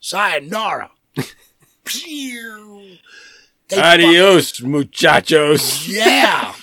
[0.00, 0.90] Sayonara.
[3.68, 5.88] They Adios, muchachos.
[5.88, 6.54] yeah.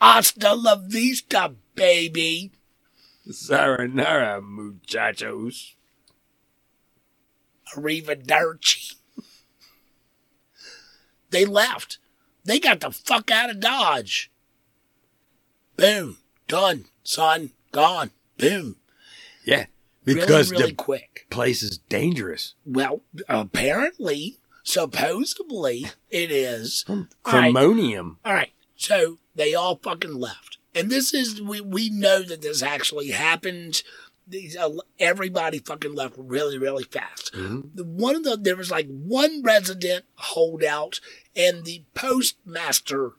[0.00, 2.52] Hasta la vista, baby.
[3.30, 5.76] Sayonara, muchachos.
[7.74, 8.96] Arrivederci.
[11.30, 11.98] They left.
[12.44, 14.30] They got the fuck out of Dodge.
[15.76, 16.18] Boom.
[16.48, 17.52] Done, son.
[17.72, 18.10] Gone.
[18.36, 18.76] Boom.
[19.44, 19.66] Yeah,
[20.04, 21.26] because really, really the quick.
[21.30, 22.54] place is dangerous.
[22.66, 26.84] Well, apparently, supposedly, it is.
[26.88, 27.52] All right.
[28.24, 28.52] All right.
[28.76, 30.58] So they all fucking left.
[30.74, 33.82] And this is, we, we know that this actually happened.
[34.26, 37.32] These, uh, everybody fucking left really, really fast.
[37.74, 41.00] The one of the, there was like one resident holdout
[41.34, 43.12] and the postmaster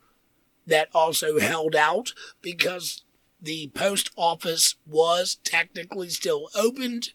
[0.65, 3.03] that also held out because
[3.41, 7.11] the post office was technically still opened.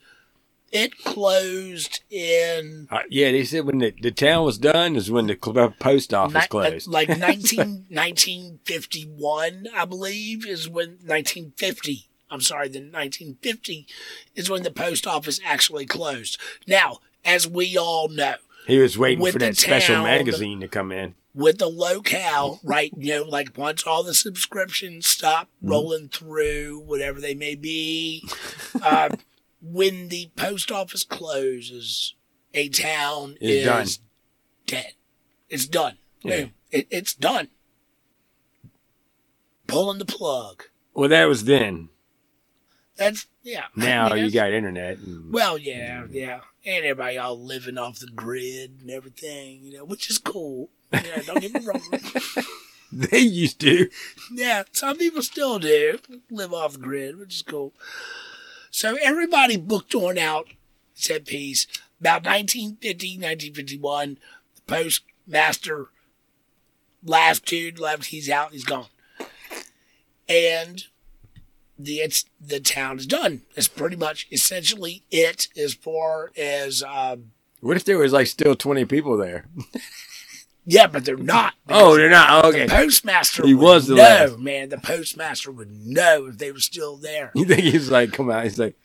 [0.73, 5.27] It closed in Uh, yeah, they said when the, the town was done is when
[5.29, 6.89] the cl- post office Ni- uh, closed.
[6.89, 12.09] like 19, 1951, I believe, is when 1950.
[12.31, 13.87] I'm sorry, the 1950
[14.35, 16.39] is when the post office actually closed.
[16.67, 18.35] Now, as we all know,
[18.67, 21.14] he was waiting for that special town- magazine to come in.
[21.35, 22.93] with the locale, right?
[22.97, 25.69] You know, like once all the subscriptions stop Mm-hmm.
[25.71, 28.25] rolling through, whatever they may be,
[28.83, 29.11] uh,
[29.73, 32.14] when the post office closes,
[32.55, 33.87] a town is done.
[34.67, 34.93] dead.
[35.49, 35.99] It's done.
[36.23, 36.47] Yeah.
[36.71, 37.49] It, it's done.
[39.67, 40.64] Pulling the plug.
[40.95, 41.89] Well, that was then.
[42.97, 43.64] That's yeah.
[43.77, 44.99] I Now mean, you got internet.
[44.99, 49.85] And, Well, yeah, yeah, and everybody all living off the grid and everything, you know,
[49.85, 50.71] which is cool.
[50.93, 51.83] Yeah, don't get me wrong.
[52.93, 53.91] they used to.
[54.33, 55.99] Yeah, some people still do
[56.31, 57.75] live off the grid, which is cool.
[58.77, 60.49] So everybody booked on out,
[60.93, 61.66] said peace.
[61.99, 64.18] About 1950, 1951,
[64.55, 65.87] the postmaster,
[67.03, 68.89] last dude left, he's out, he's gone.
[70.29, 70.85] And
[71.79, 73.45] the it's the town is done.
[73.55, 78.55] It's pretty much essentially it as far as um, What if there was like still
[78.55, 79.47] 20 people there?
[80.67, 81.55] yeah, but they're not.
[81.69, 82.45] Oh, they're not.
[82.45, 82.67] Oh, okay.
[82.67, 84.39] The postmaster He would was the know, last.
[84.39, 84.69] man.
[84.69, 87.31] The postmaster would know if they were still there.
[87.35, 88.45] You think he's like, come out?
[88.45, 88.77] He's like,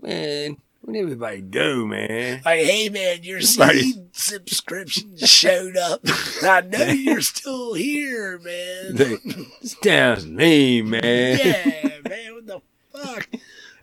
[0.00, 2.42] man, where'd everybody go, man?
[2.44, 6.02] Like, hey man, your seed subscription showed up.
[6.42, 8.94] I know you're still here, man.
[8.96, 9.16] They,
[9.60, 11.38] this town's me, man.
[11.38, 12.34] yeah, man.
[12.34, 12.60] What the
[12.92, 13.28] fuck?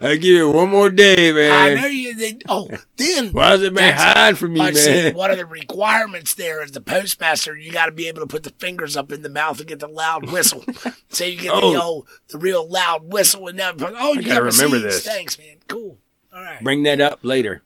[0.02, 1.52] I give you one more day, man.
[1.52, 2.16] I know you.
[2.16, 4.90] They, oh, then Why is it man That's- hide from me, I see.
[4.92, 5.14] man?
[5.16, 7.56] One of the requirements there is the postmaster.
[7.56, 9.80] You got to be able to put the fingers up in the mouth and get
[9.80, 10.64] the loud whistle.
[11.10, 11.82] so you get the Oh.
[11.82, 15.04] old, the real loud whistle, and then oh, you gotta remember this.
[15.04, 15.58] Thanks, man.
[15.68, 15.98] Cool.
[16.34, 16.64] All right.
[16.64, 17.64] Bring that up later.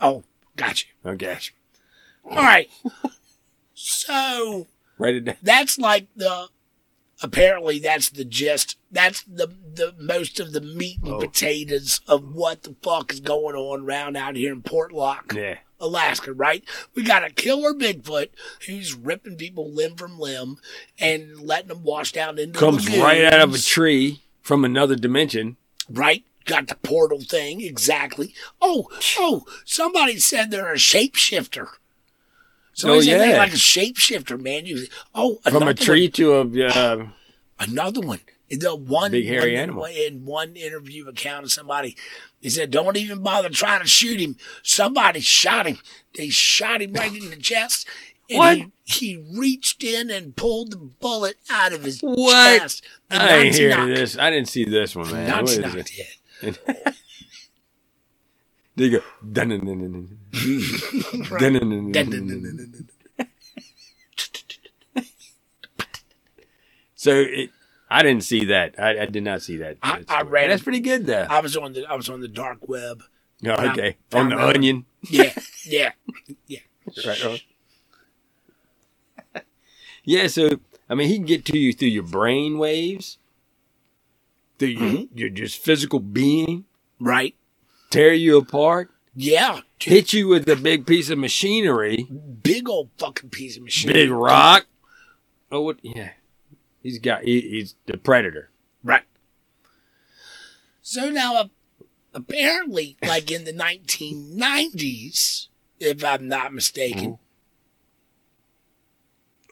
[0.00, 0.24] Oh,
[0.56, 0.90] got you.
[1.04, 1.38] Okay.
[2.24, 2.70] All right.
[3.74, 4.66] so
[5.00, 6.48] it that's like the.
[7.22, 8.76] Apparently, that's the gist.
[8.90, 11.20] That's the the most of the meat and Oh.
[11.20, 15.58] potatoes of what the fuck is going on around out here in Portlock, Yeah.
[15.80, 16.64] Alaska, right?
[16.94, 18.28] We got a killer Bigfoot
[18.66, 20.56] who's ripping people limb from limb
[20.98, 24.64] and letting them wash down into the Comes lagoons, right out of a tree from
[24.64, 25.56] another dimension.
[25.90, 26.24] Right?
[26.46, 28.34] Got the portal thing exactly.
[28.60, 28.88] Oh,
[29.18, 29.44] oh!
[29.64, 31.68] Somebody said they're a shapeshifter.
[32.74, 33.38] Somebody Oh, they're yeah.
[33.38, 34.66] like a shapeshifter, man.
[34.66, 36.66] You oh From a tree to a.
[36.68, 37.06] Uh,
[37.60, 38.20] another one.
[38.50, 39.84] The one Big hairy one- animal.
[39.86, 41.96] in one interview account of somebody,
[42.40, 44.36] he said, "Don't even bother trying to shoot him.
[44.62, 45.78] Somebody shot him.
[46.16, 47.88] They shot him right in the chest."
[48.30, 48.58] And What?
[48.58, 52.60] He, he reached in and pulled the bullet out of his What?
[52.60, 52.84] chest.
[53.10, 53.94] I hearing knocked.
[53.96, 54.18] this.
[54.18, 55.28] I didn't see this one, man.
[55.28, 55.92] Nuts What is knocked
[56.42, 56.96] it?
[58.76, 58.76] it.
[58.76, 59.04] There you go.
[59.32, 60.18] Dun-dun-dun-dun-dun.
[61.30, 61.40] Right.
[61.40, 61.92] Dun-dun-dun-dun-dun.
[61.92, 62.88] Dun-dun-dun-dun-dun.
[66.96, 67.50] So it,
[67.90, 68.74] I didn't see that.
[68.78, 69.76] I, I did not see that.
[69.82, 71.26] I- That's- I read That's pretty good, though.
[71.28, 73.02] I was on the I was on the dark web.
[73.46, 73.96] Oh, okay.
[74.10, 74.54] found On the out.
[74.56, 74.86] onion.
[75.10, 75.34] Yeah,
[75.66, 75.92] yeah,
[76.46, 76.60] yeah.
[77.06, 77.38] Right on.
[80.02, 83.18] Yeah, so I mean, he can get to you through your brain waves,
[84.58, 85.18] through your, Mm-hmm.
[85.18, 86.64] your just physical being,
[86.98, 87.34] Right.
[87.94, 89.60] Tear you apart, Yeah.
[89.80, 92.08] Hit you with a big piece of machinery,
[92.42, 94.04] big old fucking piece of machinery.
[94.06, 94.66] big rock.
[95.52, 95.76] Oh, what?
[95.82, 96.10] Yeah,
[96.82, 97.22] he's got.
[97.22, 98.50] He, he's the predator.
[98.82, 99.02] Right.
[100.82, 101.48] So now, uh,
[102.14, 107.18] apparently, like in the 1990s, if I'm not mistaken,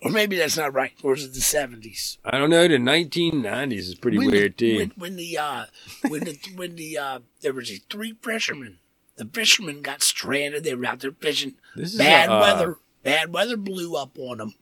[0.04, 2.18] or maybe that's not right, or is it the 70s?
[2.24, 2.66] I don't know.
[2.68, 4.76] The 1990s is pretty When the- weird too.
[4.76, 5.64] When, when the uh,
[6.08, 8.78] when the when the uh, there was three fishermen.
[9.16, 10.64] The fishermen got stranded.
[10.64, 11.54] They were out there fishing.
[11.76, 12.78] This is Bad a, uh, weather.
[13.02, 14.54] Bad weather blew up on them,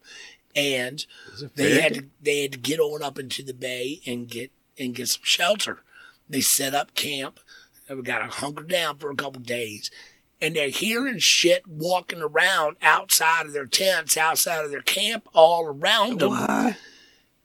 [0.57, 1.07] and
[1.55, 4.95] they had to they had to get on up into the bay and get and
[4.95, 5.83] get some shelter.
[6.29, 7.39] They set up camp.
[7.89, 9.91] we got to hunker down for a couple days,
[10.41, 15.67] and they're hearing shit walking around outside of their tents, outside of their camp, all
[15.67, 16.31] around them.
[16.31, 16.77] What?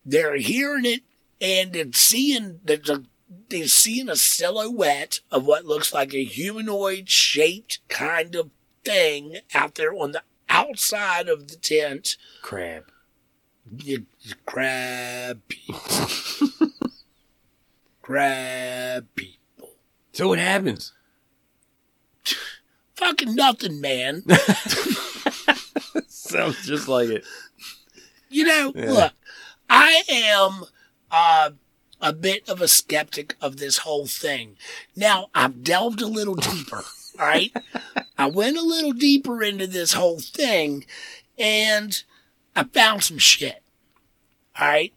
[0.05, 1.01] They're hearing it
[1.41, 3.03] and they're seeing there's a
[3.49, 8.49] they're seeing a silhouette of what looks like a humanoid shaped kind of
[8.83, 12.17] thing out there on the outside of the tent.
[12.41, 12.85] Crab.
[13.83, 15.79] You, you crab people.
[18.01, 19.69] crab people.
[20.13, 20.93] So what happens?
[23.05, 24.23] Fucking nothing, man.
[26.07, 27.23] Sounds just like it.
[28.29, 28.91] You know, Yeah.
[28.91, 29.13] look,
[29.69, 30.65] I am
[31.11, 31.51] uh,
[32.01, 34.57] a bit of a skeptic of this whole thing.
[34.95, 36.83] Now, I've delved a little deeper, all
[37.25, 37.55] right?
[38.17, 40.85] I went a little deeper into this whole thing
[41.37, 42.01] and
[42.55, 43.61] I found some shit.
[44.59, 44.93] All right?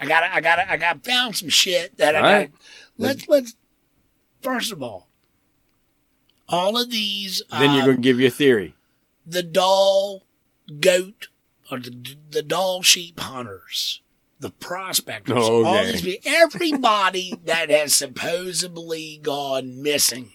[0.00, 2.52] I got I got I got found some shit that I got right.
[2.96, 3.54] Let's let's
[4.40, 5.09] first of all
[6.50, 8.74] all of these Then you're going to give your theory.
[9.26, 10.24] the Dall
[10.80, 11.28] goat
[11.70, 14.02] or the, the Dall sheep hunters,
[14.38, 20.32] the prospectors, Oh, all these people, everybody that has supposedly gone missing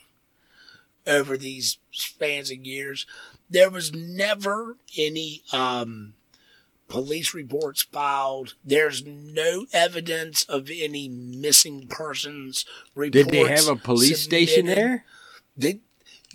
[1.06, 3.06] over these spans of years,
[3.50, 6.14] there was never any um,
[6.88, 8.56] police reports filed.
[8.64, 13.26] There's no evidence of any missing persons reports.
[13.26, 15.06] Did they have a police station there?
[15.58, 15.82] They,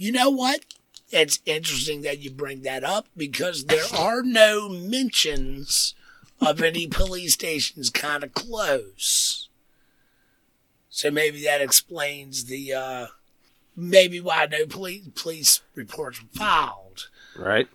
[0.00, 0.64] you know what?
[1.10, 5.94] It's interesting that you bring that up because there are no mentions
[6.40, 9.48] of any police stations kind of close.
[10.88, 13.06] So maybe that explains the uh,
[13.76, 17.10] maybe why no police police reports were filed.
[17.36, 17.68] Right.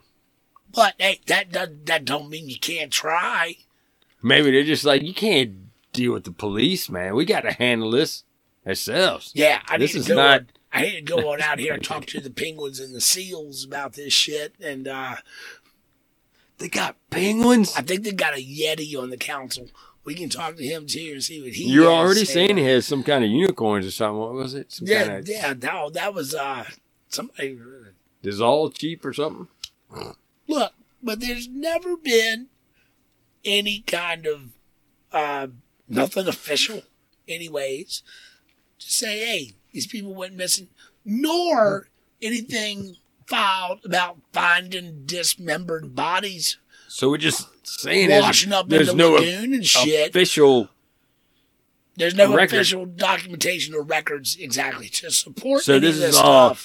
[0.74, 3.58] But hey, that that, that don't mean you can't try.
[4.24, 5.58] Maybe they're just like, you can't
[5.94, 7.14] deal with the police, man.
[7.14, 8.24] We got to handle this.
[8.66, 9.32] ourselves.
[9.36, 10.46] Yeah, I This is not-.
[10.76, 13.64] I need to go on out here and talk to the penguins and the seals
[13.64, 14.56] about this shit.
[14.62, 15.16] And uh,
[16.58, 17.76] They got penguins.
[17.76, 19.68] I think they got a yeti on the council.
[20.04, 21.68] We can talk to him too and see what he.
[21.68, 24.20] You're already saying he has some kind of unicorns or something.
[24.20, 24.72] What was it?
[24.72, 25.54] Some Yeah, kind of yeah.
[25.60, 26.66] No, that was uh
[27.10, 27.58] somebody.
[28.22, 29.48] Is all cheap or something?
[30.48, 32.48] Look, but there's never been
[33.44, 34.50] any kind of
[35.12, 35.48] uh,
[35.88, 36.82] nothing official,
[37.28, 38.02] anyways,
[38.80, 40.70] to say, hey, these people went missing,
[41.04, 41.90] nor
[42.22, 42.96] anything
[43.28, 46.58] filed about finding dismembered bodies
[46.88, 50.10] So we're just saying washing up in there's the no lagoon and shit.
[50.10, 50.70] official.
[51.98, 52.56] There's no record.
[52.56, 56.58] official documentation or records exactly to support So this this is all-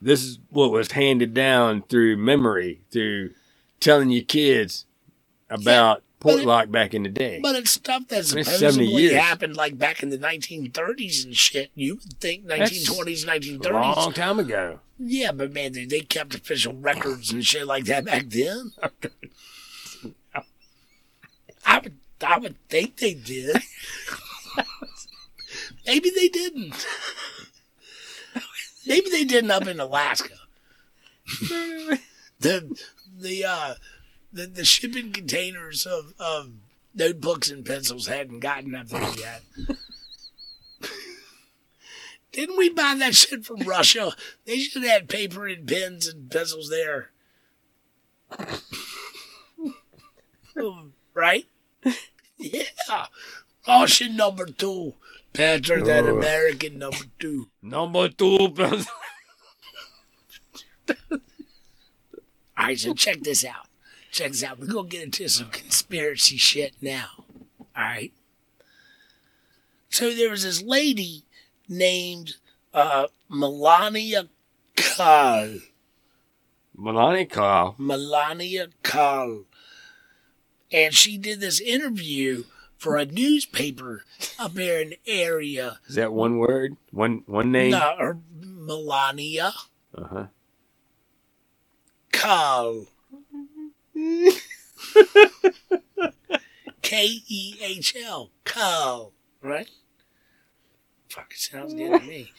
[0.00, 3.32] This is what was handed down through memory, through
[3.80, 4.84] telling your kids
[5.50, 7.40] about it- Portlock back in the day.
[7.42, 11.70] But it's stuff that It's 70 supposedly happened like back in the 1930s and shit.
[11.74, 13.96] You would think 1920s, a 1930s.
[13.96, 14.80] long time ago.
[14.98, 18.72] Yeah, but man, they, they kept official records and shit like that back then.
[21.64, 23.56] I would, I would think they did.
[25.86, 26.86] Maybe they didn't.
[28.86, 30.34] Maybe they didn't up in Alaska.
[32.40, 32.76] the
[33.18, 33.74] the uh
[34.32, 36.52] the, the shipping containers of, of
[36.94, 39.42] notebooks and pencils hadn't gotten up there yet.
[42.32, 44.12] Didn't we buy that shit from Russia?
[44.44, 47.10] They should have had paper and pens and pencils there.
[51.14, 51.46] right?
[52.36, 53.06] Yeah.
[53.66, 54.94] Russian number two.
[55.32, 56.16] Better than Oh.
[56.18, 57.48] American number two.
[57.62, 58.54] Number two.
[62.56, 63.67] All right, so check this out.
[64.18, 64.58] Check this out.
[64.58, 67.06] We're going to get into some conspiracy shit now.
[67.76, 68.12] All right.
[69.90, 71.22] So there was this lady
[71.68, 72.34] named
[72.74, 74.28] uh, Melania
[74.74, 75.60] Kehl.
[76.76, 77.78] Melania Kehl.
[77.78, 79.44] Melania Kehl.
[80.72, 82.42] And she did this interview
[82.76, 84.04] for a newspaper
[84.36, 85.78] up there in the area.
[85.86, 86.76] Is that one word?
[86.90, 87.70] One one name?
[87.70, 89.52] No, her Melania
[89.96, 90.26] Uh huh.
[92.12, 92.88] Kehl.
[96.82, 98.30] K E H L.
[98.44, 99.12] Kehl.
[99.42, 99.70] Right?
[101.08, 102.32] Fuck, it sounds good to me.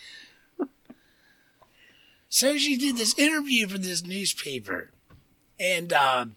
[2.29, 4.91] So she did this interview for this newspaper,
[5.59, 6.35] and um,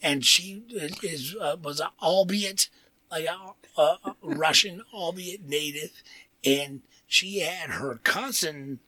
[0.00, 0.62] and she
[1.02, 2.68] is uh, was a, albeit
[3.10, 6.02] like a, a Russian, albeit native,
[6.44, 8.78] and she had her cousin,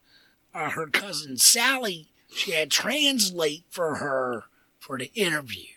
[0.55, 2.09] uh, her cousin Sally.
[2.33, 4.45] She had translate for her
[4.79, 5.74] for the interview.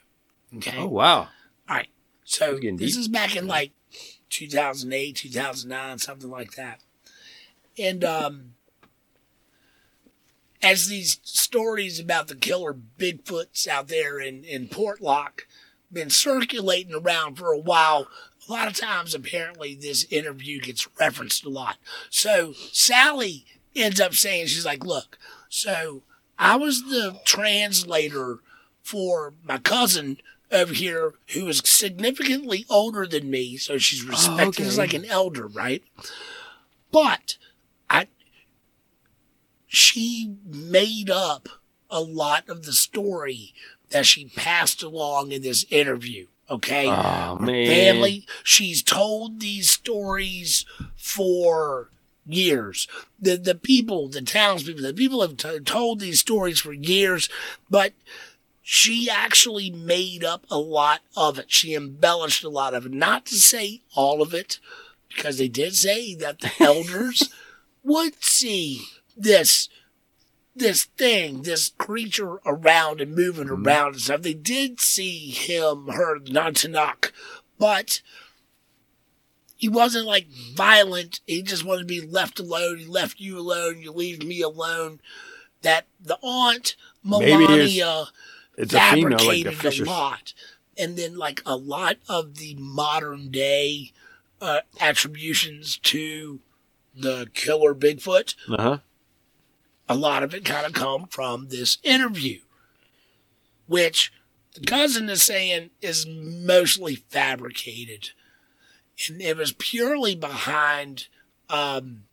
[0.55, 0.77] Okay.
[0.77, 1.19] Oh wow.
[1.19, 1.27] All
[1.69, 1.89] right.
[2.23, 2.81] So this deep.
[2.81, 3.71] is back in like
[4.29, 6.81] 2008, 2009, something like that.
[7.77, 8.53] And um,
[10.61, 15.41] as these stories about the killer Bigfoots out there in, in Portlock
[15.91, 18.07] been circulating around for a while,
[18.47, 21.77] a lot of times apparently this interview gets referenced a lot.
[22.09, 23.45] So Sally
[23.75, 25.17] ends up saying, she's like, look,
[25.49, 26.03] so
[26.37, 28.39] I was the translator
[28.81, 30.17] for my cousin
[30.51, 34.87] over here who is significantly older than me, so she's oh, respected as okay.
[34.87, 35.83] like an elder, right?
[36.91, 37.37] But
[37.89, 38.07] I
[39.67, 41.49] she made up
[41.89, 43.53] a lot of the story
[43.89, 46.27] that she passed along in this interview.
[46.49, 47.67] Okay, Oh man.
[47.67, 48.25] family.
[48.43, 51.89] She's told these stories for
[52.25, 52.87] years.
[53.19, 57.27] The the people, the townspeople, the people have t- told these stories for years,
[57.69, 57.93] but
[58.70, 61.49] she actually made up a lot of it.
[61.49, 62.91] She embellished a lot of it.
[62.91, 64.59] Not to say all of it,
[65.07, 67.34] because they did say that the elders
[67.82, 68.82] would see
[69.15, 69.70] this
[70.53, 73.65] this thing, this creature around and moving mm-hmm.
[73.65, 74.24] around and stuff.
[74.24, 77.13] They did see him, her, Nantanak,
[77.57, 78.01] but
[79.55, 81.22] he wasn't like violent.
[81.26, 82.80] He just wanted to be left alone.
[82.80, 83.80] He left you alone.
[83.80, 84.99] You leave me alone.
[85.61, 88.07] That the aunt Melania
[88.57, 90.33] It's a female like the fabricated a lot,
[90.77, 93.91] and then like a lot of the modern day
[94.41, 96.39] uh, attributions to
[96.95, 98.77] the killer Bigfoot Uh huh.
[99.87, 102.39] a lot of it kind of come from this interview,
[103.67, 104.11] which
[104.55, 108.09] the cousin is saying is mostly fabricated.
[109.07, 111.07] And it was purely behind
[111.49, 112.03] um,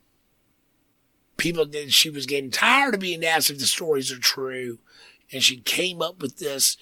[1.38, 4.78] people that she was getting tired of being asked if the stories are true.
[5.34, 6.76] And she came up with this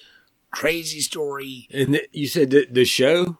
[0.51, 1.67] crazy story.
[1.73, 3.39] And th- you said the, the show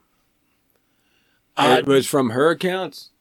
[1.55, 3.11] Uh, it was from her accounts.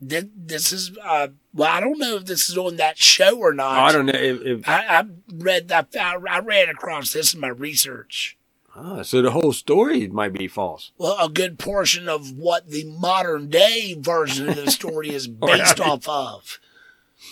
[0.00, 3.52] This, this is uh, well, I don't know if this is on that show or
[3.52, 3.76] not.
[3.78, 5.88] I don't know if, if I, I read that.
[6.00, 8.38] I, I ran across this in my research.
[8.74, 10.92] ah, so the whole story might be false.
[10.96, 15.80] Well, a good portion of what the modern day version of the story is based
[15.80, 16.58] off of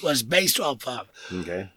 [0.03, 1.09] was based off of.
[1.32, 1.70] Okay.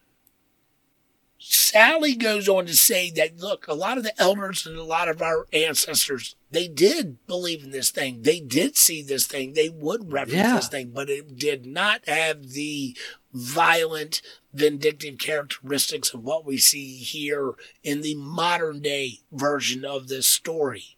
[1.43, 5.09] Sally goes on to say that look, a lot of the elders and a lot
[5.09, 8.21] of our ancestors, they did believe in this thing.
[8.21, 9.53] They did see this thing.
[9.53, 10.55] They would reference Yeah.
[10.55, 12.95] this thing, but it did not have the
[13.33, 14.21] violent,
[14.53, 20.95] vindictive characteristics of what we see here in the modern day version of this story.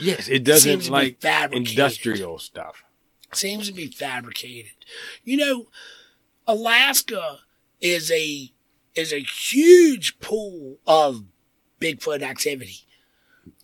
[0.00, 1.68] Yes, it doesn't to be like fabricated.
[1.70, 2.82] industrial stuff.
[3.34, 4.72] seems to be fabricated.
[5.24, 5.68] You know,
[6.46, 7.40] Alaska
[7.80, 8.52] is a
[8.94, 11.24] is a huge pool of
[11.80, 12.86] Bigfoot activity.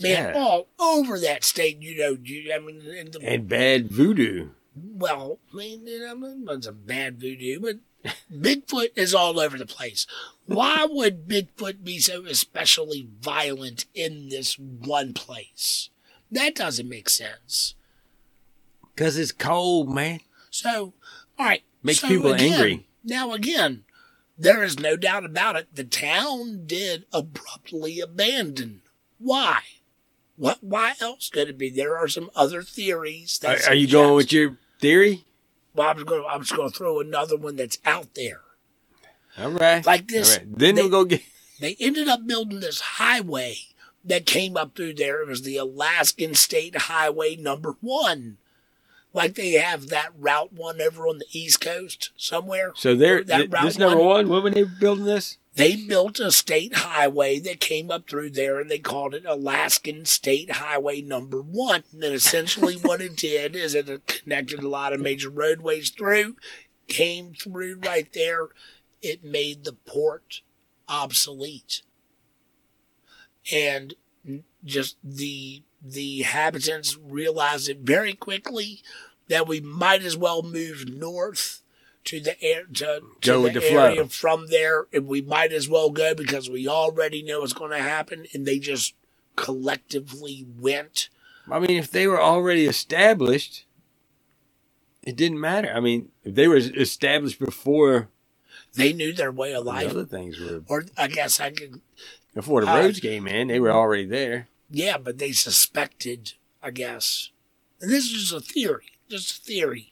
[0.01, 0.41] Man, Yeah.
[0.41, 4.51] all over that state, you know, you, I mean, in the, And bad voodoo.
[4.75, 7.77] well, I mean, you know, it's a bad voodoo, but
[8.33, 10.07] Bigfoot is all over the place.
[10.47, 15.91] Why would Bigfoot be so especially violent in this one place?
[16.31, 17.75] That doesn't make sense.
[18.95, 20.21] Because it's cold, man.
[20.51, 20.93] So,
[21.39, 21.63] all right.
[21.83, 22.87] Makes so people again- angry.
[23.05, 23.85] Now, again,
[24.39, 25.75] there is no doubt about it.
[25.75, 28.83] The town did abruptly abandon.
[29.19, 29.61] Why?
[30.37, 30.59] What?
[30.63, 31.69] Why else could it be?
[31.71, 33.39] There are some other theories.
[33.45, 35.25] Are, That are you going with your theory?
[35.75, 36.25] Well, I was going.
[36.29, 38.41] I was going to throw another one that's out there.
[39.37, 39.85] All right.
[39.85, 40.59] Like this, right.
[40.59, 41.23] Then they- we'll go get.
[41.61, 43.57] They ended up building this highway
[44.05, 45.23] that came up through there.
[45.23, 48.39] It was the Alaskan State Highway Number One.
[49.19, 52.73] Like they have that Route One over on the East Coast somewhere.
[52.75, 54.29] So there, that th- Route this number one?
[54.29, 55.39] When were they building this?
[55.59, 60.05] they built a state highway that came up through there and they called it Alaskan
[60.05, 61.83] State Highway number one.
[61.93, 66.37] And then essentially what it did is it connected a lot of major roadways through,
[66.87, 68.51] came through right there.
[69.03, 70.43] It made the port
[70.89, 71.83] obsolete.
[73.53, 73.95] And
[74.65, 78.83] just the the inhabitants realized it very quickly
[79.29, 81.63] that we might as well move north
[82.05, 85.91] to the air to, to the, the area from there and we might as well
[85.91, 88.95] go because we already know what's going to happen and they just
[89.37, 91.09] collectively went.
[91.51, 93.65] I mean, if they were already established,
[95.03, 95.71] it didn't matter.
[95.75, 98.09] I mean, if they were established before
[98.75, 99.91] they knew their way of life.
[99.91, 101.81] other things were, or i guess i could
[102.35, 104.49] before the Uh, roads came in, they were already there.
[104.71, 107.31] yeah but they suspected i guess.
[107.81, 109.91] And this is a theory just a theory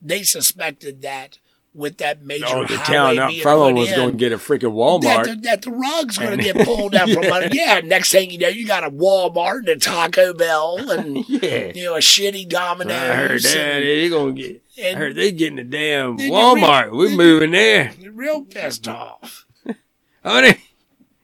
[0.00, 1.38] they suspected that
[1.74, 4.60] with that major Oh, the town being front was in, going to get a freaking
[4.62, 5.24] that Walmart.
[5.26, 7.34] the, that the rug's going to get pulled out from Yeah.
[7.34, 7.48] under.
[7.54, 11.70] Yeah, next thing you know, you got a Walmart and a Taco Bell and yeah.
[11.74, 12.94] you know a shitty Domino's.
[12.96, 13.56] I heard that.
[13.56, 14.62] and- They gonna get.
[14.84, 16.84] I heard they getting a damn Walmart.
[16.84, 17.92] read- We're moving there.
[18.00, 19.44] You're real pissed off.
[20.24, 20.56] Honey,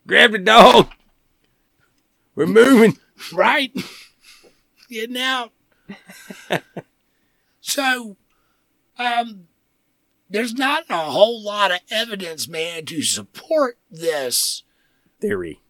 [0.07, 0.89] grab the dog.
[2.37, 2.99] We're moving.
[3.33, 3.73] right?
[4.89, 5.53] Getting out.
[7.75, 8.17] So,
[8.99, 9.49] um,
[10.31, 14.63] there's not a whole lot of evidence, man, to support this.
[15.21, 15.61] Theory.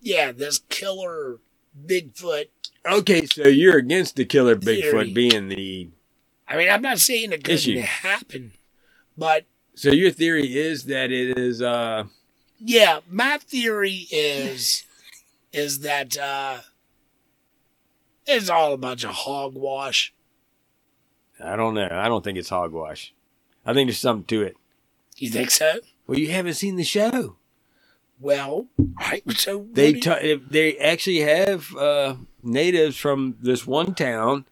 [0.00, 1.38] Yeah, this killer
[1.86, 2.46] Bigfoot.
[2.84, 4.82] Okay, so you're against the killer Theory.
[4.82, 5.88] Bigfoot being the.
[6.48, 7.78] I mean, I'm not saying it couldn't Issue.
[7.80, 8.52] happen,
[9.16, 11.62] but So your theory is that it is.
[11.62, 12.04] uh
[12.64, 14.84] yeah, my theory is
[15.52, 16.58] is that uh,
[18.26, 20.12] it's all a bunch of hogwash.
[21.40, 21.88] I don't know.
[21.90, 23.12] I don't think it's hogwash.
[23.64, 24.56] I think there's something to it.
[25.16, 25.74] You think so?
[26.06, 27.36] Well, you haven't seen the show.
[28.20, 28.66] Well,
[29.00, 29.22] right.
[29.32, 34.46] So They do you- ta- if they actually have uh, natives from this one town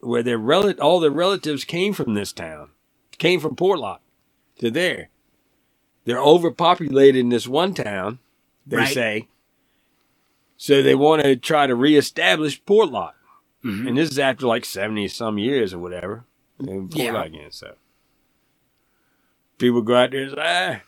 [0.00, 2.70] where their rel- all their relatives came from this town,
[3.18, 3.98] came from Portlock
[4.58, 5.10] to there.
[6.04, 8.18] They're overpopulated in this one town,
[8.66, 8.94] they Right.
[8.94, 9.28] say.
[10.56, 13.12] So they want to try to reestablish Portlock.
[13.64, 13.88] Mhm.
[13.88, 16.24] And this is after like 70 some years or whatever.
[16.58, 17.22] And Yeah.
[17.22, 17.76] Again, so.
[19.58, 20.80] People go out there and say, ah,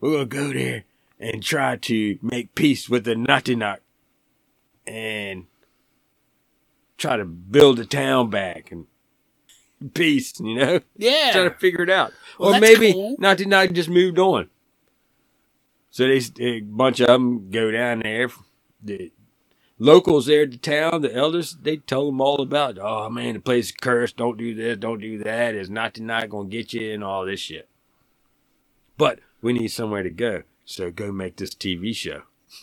[0.00, 0.84] we're going to go there
[1.18, 3.78] and try to make peace with the Nantinaq
[4.86, 5.46] and
[6.98, 8.86] try to build the town back and
[9.94, 10.80] peace, you know?
[10.96, 11.32] yeah.
[11.32, 12.12] Try to figure it out.
[12.38, 13.16] Well, or maybe cool.
[13.72, 14.50] Just moved on.
[15.90, 18.28] So they, a bunch of them go down there.
[18.82, 19.12] The
[19.80, 23.66] locals there the town, the elders, they told them all about, oh man, the place
[23.66, 24.16] is cursed.
[24.18, 25.56] Don't do this, don't do that.
[25.56, 27.68] It's Nantinaq going to get you and all this shit.
[28.96, 30.42] But we need somewhere to go.
[30.64, 32.22] So go make this TV show.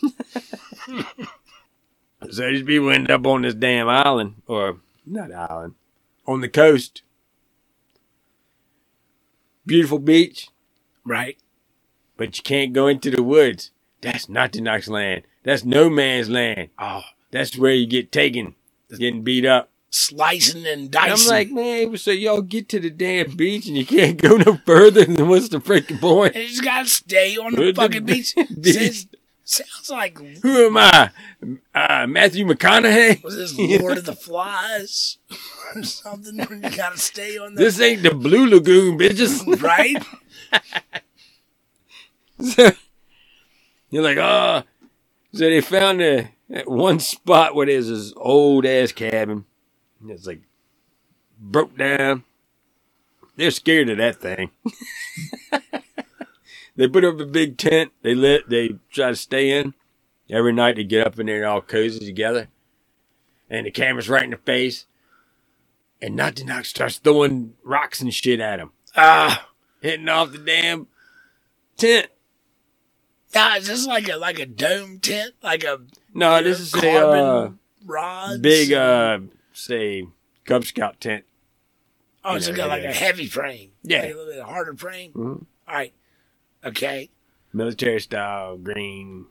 [2.30, 5.74] so these people end up on this damn island, or not island,
[6.26, 7.02] on the coast,
[9.66, 10.48] beautiful beach,
[11.04, 11.38] Right.
[12.16, 13.70] but you can't go into the woods.
[14.00, 15.22] That's not the Knox land.
[15.44, 16.68] That's no man's land.
[16.78, 18.54] Oh, That's where you get taken,
[18.90, 19.70] getting beat up.
[19.90, 21.30] slicing and And dicing.
[21.32, 24.58] I'm like, man, so y'all get to the damn beach and you can't go no
[24.66, 26.34] further than what's the freaking point?
[26.34, 28.34] and you just gotta stay on the With the fucking beach.
[28.60, 28.74] beach.
[28.74, 29.06] Says-
[29.44, 31.10] sounds like Who am I?
[31.74, 33.22] Uh, Matthew McConaughey?
[33.24, 35.16] was this Lord of the Flies
[35.74, 36.36] or something?
[36.38, 39.62] You gotta stay on the This ain't the Blue Lagoon, bitches.
[39.62, 39.96] right.
[42.40, 42.70] So,
[43.90, 44.62] you're like, oh.
[45.32, 49.44] So they found a, that one spot where there's this old ass cabin.
[50.06, 50.42] It's like
[51.38, 52.24] broke down.
[53.36, 54.50] They're scared of that thing.
[56.76, 57.92] they put up a big tent.
[58.02, 58.48] They lit.
[58.48, 59.74] They try to stay in.
[60.30, 62.48] Every night they get up in there and all cozy together.
[63.48, 64.86] And the camera's right in the face.
[66.00, 69.48] And Not to Knock starts throwing rocks and shit at him, Ah,
[69.80, 70.86] hitting off the damn
[71.76, 72.08] tent.
[73.34, 75.80] Now is this like a like a dome tent, like a
[76.14, 77.50] No, this is a uh,
[77.84, 78.38] rods?
[78.40, 79.20] big, uh,
[79.52, 80.06] say,
[80.44, 81.24] Cub Scout tent.
[82.24, 83.70] oh, it's know, got like a heavy frame.
[83.82, 84.02] Yeah.
[84.02, 85.12] like a little bit harder frame.
[85.12, 85.46] Mhm.
[85.68, 85.92] All right,
[86.64, 87.10] okay,
[87.52, 89.26] military style, green.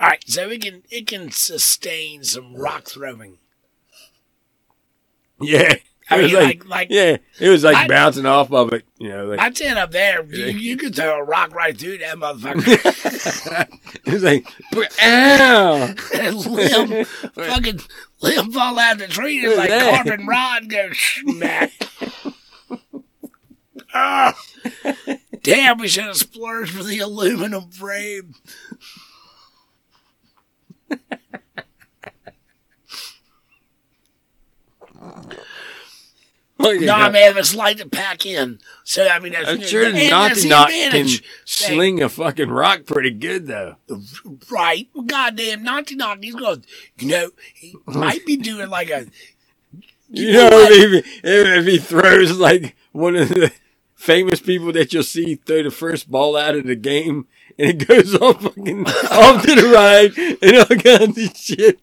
[0.00, 0.24] all right.
[0.26, 3.38] So it can it can sustain some rock throwing.
[5.40, 5.74] Yeah.
[6.12, 8.84] I It was mean, like like yeah, it was like I- bouncing off of it,
[8.98, 9.26] you know.
[9.26, 13.68] Like, my tent up there, you, you could throw a rock right through that motherfucker.
[14.06, 14.46] it was like,
[15.02, 15.94] ow!
[16.88, 17.04] limb,
[17.34, 17.80] fucking
[18.20, 19.38] limb fall out of the tree.
[19.40, 20.04] It's like that?
[20.04, 21.72] carbon rod goes smack.
[23.94, 24.34] Ah,
[25.42, 28.34] damn, we should have splurged for the aluminum frame.
[36.62, 37.12] No, that.
[37.12, 38.58] man, it's light to pack in.
[38.84, 41.08] So I mean, that's, I'm sure not that's to the knock can
[41.44, 43.76] sling a fucking rock pretty good though.
[44.50, 44.88] right?
[44.94, 46.64] Well, goddamn, Naughty Knock, he's going.
[46.98, 49.06] You know, he might be doing like a.
[50.14, 53.50] You know, if, he, if he throws like one of the
[53.94, 57.26] famous people that you'll see throw the first ball out of the game
[57.58, 61.80] and it goes off fucking off to the right and all kinds of shit.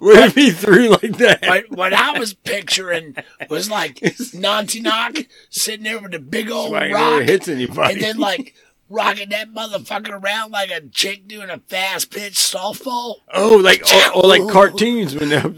[0.00, 1.42] If he threw like that?
[1.46, 3.16] What, what I was picturing
[3.50, 4.00] was like
[4.34, 5.16] Naughty Knock
[5.50, 7.94] sitting there with a big old Swing rock, hits anybody.
[7.94, 8.54] and then like
[8.88, 13.16] rocking that motherfucker around like a chick doing a fast pitch softball.
[13.34, 13.82] oh, like
[14.14, 15.42] or, or like cartoons when they're.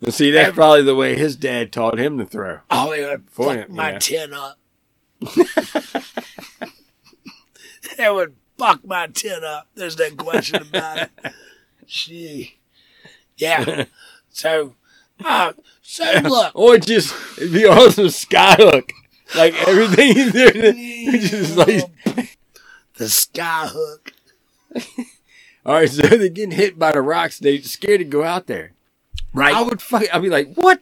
[0.00, 2.60] Well, see, that's probably the way his dad taught him to throw.
[2.70, 3.98] Oh, it would fuck him, my yeah.
[3.98, 4.58] tin up.
[7.98, 9.68] that would fuck my tin up.
[9.74, 11.10] There's no question about it.
[11.86, 12.58] She,
[13.36, 13.84] Yeah.
[14.30, 14.74] So,
[15.22, 16.52] uh, so look.
[16.54, 18.90] Or just it'd be awesome skyhook.
[19.36, 20.72] Like everything in there,
[21.20, 22.38] just like
[22.94, 24.12] the sky hook.
[25.66, 25.90] all right.
[25.90, 27.38] So they're getting hit by the rocks.
[27.38, 28.72] They're scared to go out there.
[29.32, 29.54] Right.
[29.54, 30.04] I would fuck.
[30.12, 30.80] I'd be like, what?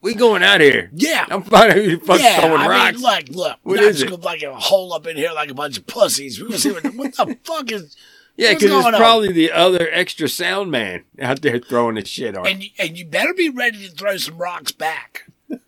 [0.00, 0.90] We going out here?
[0.94, 1.26] yeah.
[1.28, 2.92] I'm who the fuck's yeah, throwing I rocks.
[2.98, 3.58] mean, look, look.
[3.62, 4.20] What we're not just it?
[4.20, 6.38] like a hole up in here like a bunch of pussies.
[6.38, 7.96] Gonna see what, what the fuck is.
[8.36, 8.94] yeah, because it's on?
[8.94, 12.46] probably the other extra sound man out there throwing the shit on.
[12.46, 15.28] And you, and you better be ready to throw some rocks back.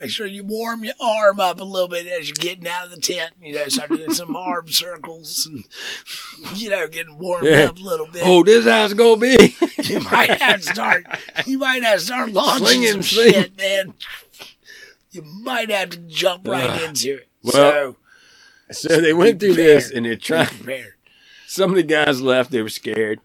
[0.00, 2.90] Make sure you warm your arm up a little bit as you're getting out of
[2.90, 3.30] the tent.
[3.40, 5.64] You know, start doing some arm circles and
[6.58, 7.66] you know, getting warmed Yeah.
[7.66, 8.22] up a little bit.
[8.24, 9.56] oh, this how it's gonna be.
[9.84, 11.04] You might have to start.
[11.46, 13.32] You might have to start launching Slinging, some slinging.
[13.34, 13.94] shit, man.
[15.10, 16.82] You might have to jump right Ugh.
[16.88, 17.28] into it.
[17.42, 17.96] Well,
[18.72, 20.46] so so they went through this, and they're trying.
[20.46, 20.94] prepared.
[21.46, 22.50] Some of the guys left.
[22.50, 23.20] They were scared.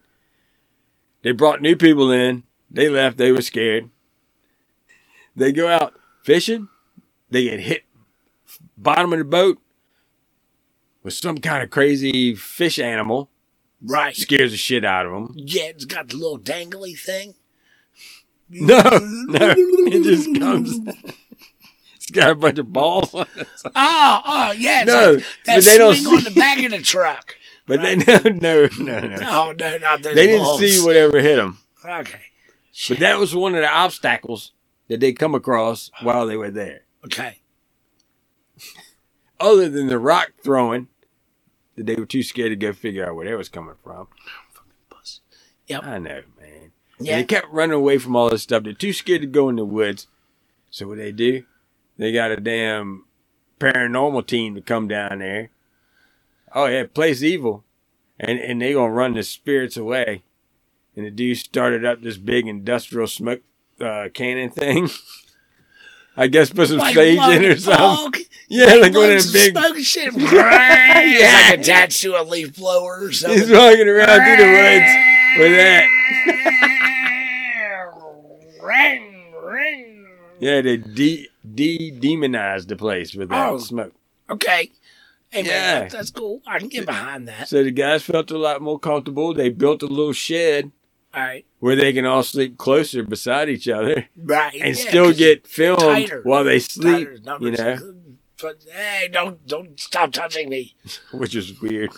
[1.24, 2.44] They brought new people in.
[2.70, 3.18] They left.
[3.18, 3.90] They were scared.
[5.36, 5.99] They go out
[6.30, 6.68] fishing.
[7.32, 7.86] They get hit
[8.78, 9.58] bottom of the boat
[11.02, 13.32] with some kind of crazy fish animal.
[13.82, 14.16] Right.
[14.16, 15.34] Scares the shit out of them.
[15.36, 17.34] Yeah, it's got the little dangly thing.
[18.48, 20.80] No, no, it just comes.
[21.96, 23.48] It's got a bunch of balls on it.
[23.76, 24.84] Oh, oh, yeah.
[24.84, 27.36] No, like that they don't swing on the back of the truck.
[27.66, 29.18] But they no, no, no, no.
[29.22, 31.60] Oh, no, not They didn't see whatever hit them.
[31.86, 32.22] Okay.
[32.88, 34.54] But that was one of the obstacles
[34.90, 36.82] that they come across while they were there.
[37.06, 37.40] Okay.
[39.40, 40.88] other than the rock throwing
[41.76, 44.08] that they were too scared to go figure out where that was coming from.
[44.52, 45.22] Fucking pussy.
[45.68, 45.84] Yep.
[45.84, 46.72] I know, man.
[47.00, 47.14] Yeah.
[47.14, 48.64] And they kept running away from all this stuff.
[48.64, 50.08] They're too scared to go in the woods.
[50.70, 51.46] So what they do?
[51.98, 53.06] They got a damn
[53.60, 55.52] paranormal team to come down there.
[56.54, 57.64] Oh yeah, place evil.
[58.20, 60.24] And and they gonna run the spirits away.
[60.96, 63.42] and the dude started up this big industrial smoke
[63.82, 64.90] uh, cannon thing.
[66.18, 68.24] I guess put some Like sage in or something.
[68.50, 69.52] Yeah, like one of them big.
[69.58, 70.14] smoke shit.
[70.18, 71.48] yeah.
[71.52, 73.40] Like attached to a leaf blower or something.
[73.40, 74.92] He's walking around through the woods
[75.40, 75.88] with that.
[78.62, 80.08] ring, ring.
[80.40, 83.58] Yeah, they de de demonized the place with that Oh.
[83.60, 83.94] smoke.
[84.30, 84.72] Okay.
[85.30, 85.82] Hey, Yeah.
[85.82, 86.42] that- that's cool.
[86.48, 87.48] I can get behind that.
[87.48, 89.34] So the guys felt a lot more comfortable.
[89.34, 90.72] They built a little shed
[91.14, 91.46] right.
[91.60, 94.54] where they can all sleep closer beside each other Right.
[94.56, 96.22] and yeah, still get filmed tighter.
[96.24, 97.08] while they sleep.
[97.40, 97.94] You know,
[98.42, 100.76] But, hey, don't don't stop touching me.
[101.12, 101.92] which is weird.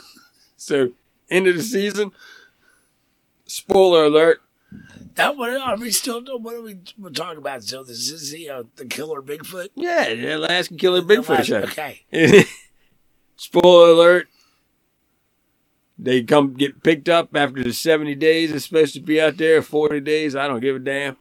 [0.58, 0.92] So
[1.30, 2.12] end of the season.
[3.46, 4.42] Spoiler alert.
[5.16, 6.24] That what are we still?
[6.40, 6.76] What are we
[7.14, 7.64] talking about?
[7.64, 9.68] So this is the uh, the killer Bigfoot.
[9.76, 11.58] Yeah, the Alaskan Killer Bigfoot show.
[11.64, 12.02] Okay.
[13.36, 14.28] Spoiler alert.
[16.04, 19.62] They come get picked up after the 70 days it's supposed to be out there,
[19.62, 21.16] 40 days, I don't give a damn.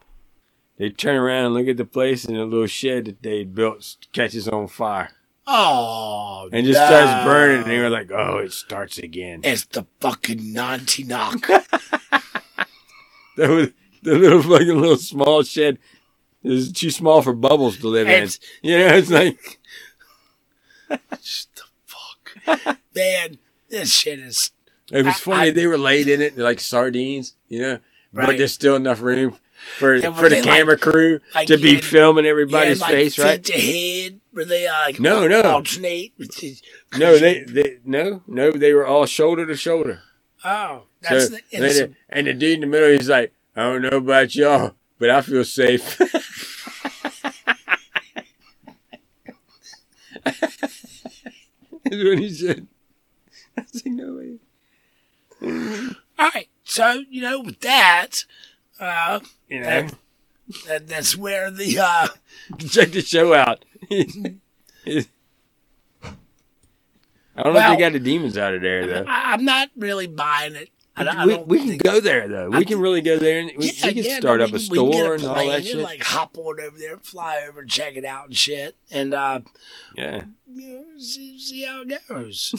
[0.77, 3.97] They turn around and look at the place and the little shed that they built
[4.11, 5.11] catches on fire
[5.45, 6.85] Oh, and just no.
[6.87, 7.61] starts burning.
[7.63, 9.41] And they were like, oh, it starts again.
[9.43, 11.65] It's the fucking Nantinaq.
[13.37, 13.69] That was
[14.03, 15.79] the little fucking little small shed
[16.43, 18.69] is too small for Bubbles to live It's- in.
[18.71, 19.59] You know, it's like,
[20.89, 20.99] the
[21.85, 23.37] fuck, man.
[23.69, 24.51] This shit is
[24.91, 25.47] it was I- funny.
[25.49, 27.79] I- they were laid in it like sardines, you know,
[28.13, 29.37] but there's still enough room
[29.77, 32.91] for And for the they, camera crew like, to be in- filming yeah, everybody's like
[32.91, 33.43] face, right?
[33.43, 35.41] To head, where they uh, like No, no.
[35.43, 36.11] alternate.
[36.97, 40.01] No, they, they no no they were all shoulder to shoulder.
[40.43, 43.61] Oh, that's So the and, the, and the dude in the middle, he's like, I
[43.63, 45.99] don't know about y'all, but I feel safe.
[51.83, 52.67] That's what he said.
[53.57, 54.37] I was like, no way.
[55.41, 58.25] All right, so you know with that,
[58.79, 59.19] uh,
[59.49, 59.93] You know, that,
[60.67, 62.07] that that's where the uh,
[62.57, 63.65] check the show out.
[67.33, 69.05] I don't know if they got the demons out of there though.
[69.07, 70.69] I, I'm not really buying it.
[70.95, 72.49] I, I we, we can go there though.
[72.49, 74.59] We I can really go there and we, Yeah, we can yeah, start up a
[74.59, 75.77] can- we can get store and all that shit.
[75.77, 79.39] Like hop on over there, fly over, check it out and shit, and uh,
[79.95, 80.25] yeah.
[80.53, 82.53] you know, see, see how it goes.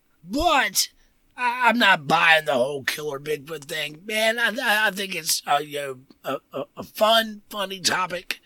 [0.24, 0.88] but
[1.36, 4.38] I, I'm not buying the whole killer Bigfoot thing, man.
[4.38, 8.40] I, I, think it's uh, you know a, a, a fun, funny topic,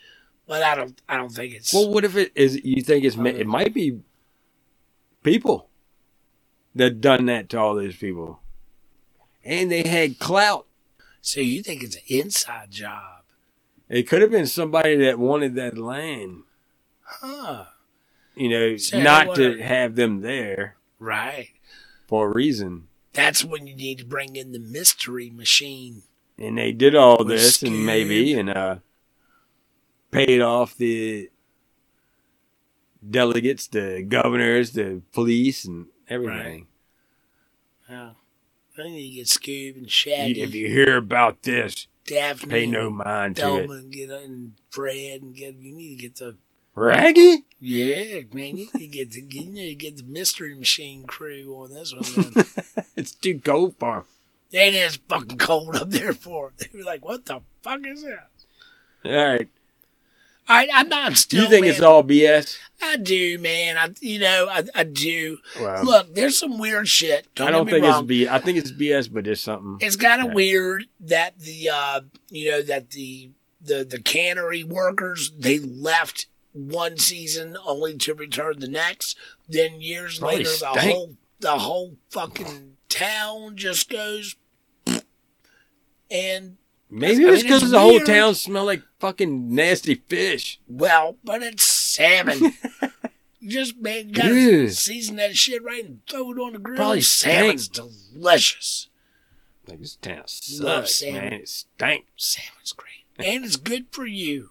[0.47, 2.63] but I don't I don't think it's Well, what if it is?
[2.65, 4.01] You think it's it might be
[5.23, 5.69] people
[6.75, 8.41] that done that to all these people,
[9.45, 10.67] and they had clout.
[11.21, 11.41] so.
[11.41, 13.23] You think it's an inside job,
[13.89, 16.43] It could have been somebody that wanted that land,
[17.03, 17.65] huh?
[18.35, 21.51] you know, So not what to a- have them there Right.
[22.07, 22.89] For a reason.
[23.13, 26.03] That's when you need to bring in the mystery machine.
[26.39, 28.77] And they did all We're this, and maybe, and uh,
[30.11, 31.31] paid off the
[33.09, 36.67] delegates, the governors, the police, and everything.
[37.89, 38.11] Yeah.
[38.79, 42.67] I need to get Scoob and You- Shaggy, if you hear about this, Daphne, pay
[42.67, 43.71] no mind to Thelma, it.
[43.71, 45.55] and get and Fred, and get.
[45.55, 46.37] You need to get the
[46.77, 47.45] Raggy?
[47.59, 48.59] yeah, man.
[48.59, 52.35] You get the you need to get the mystery machine crew on this one.
[52.35, 52.45] Man.
[52.97, 54.05] it's too cold for 'em.
[54.53, 56.53] it is fucking cold up there for 'em.
[56.59, 58.29] They were like, "What the fuck is that?"
[59.05, 59.49] All right.
[60.49, 61.43] I, I'm not still.
[61.43, 62.57] you think man, it's all BS?
[62.81, 63.77] I do, man.
[63.77, 65.39] I, you know, I, I do.
[65.61, 65.83] Wow.
[65.83, 67.27] Look, there's some weird shit.
[67.35, 68.03] Don't I don't get me think wrong.
[68.05, 68.29] it's B.
[68.29, 69.79] I think it's BS, but there's something.
[69.81, 72.01] it's kind of weird that the uh
[72.31, 73.31] you know that the
[73.61, 76.27] the the cannery workers they left
[76.57, 79.17] one season only to return the next
[79.49, 84.37] then years Probably later the whole the whole fucking town just goes
[86.11, 86.57] and
[86.89, 90.61] Maybe I it's mean, it's because the whole town smell like fucking nasty fish.
[90.69, 92.53] well but it's salmon
[93.43, 97.69] just man gotta season that shit right and throw it on the grill Probably salmon's
[97.69, 98.89] delicious
[99.67, 100.25] Like this town
[100.61, 101.21] Love salmon.
[101.23, 101.33] man.
[101.33, 102.07] It stank.
[102.17, 103.05] Salmon's great.
[103.19, 104.51] And it's good for you.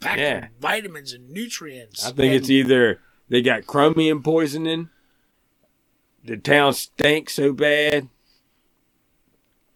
[0.00, 0.40] Packed Yeah.
[0.40, 2.06] with vitamins and nutrients.
[2.06, 4.88] I think it's either they got chromium poisoning,
[6.24, 8.08] the town stank so bad,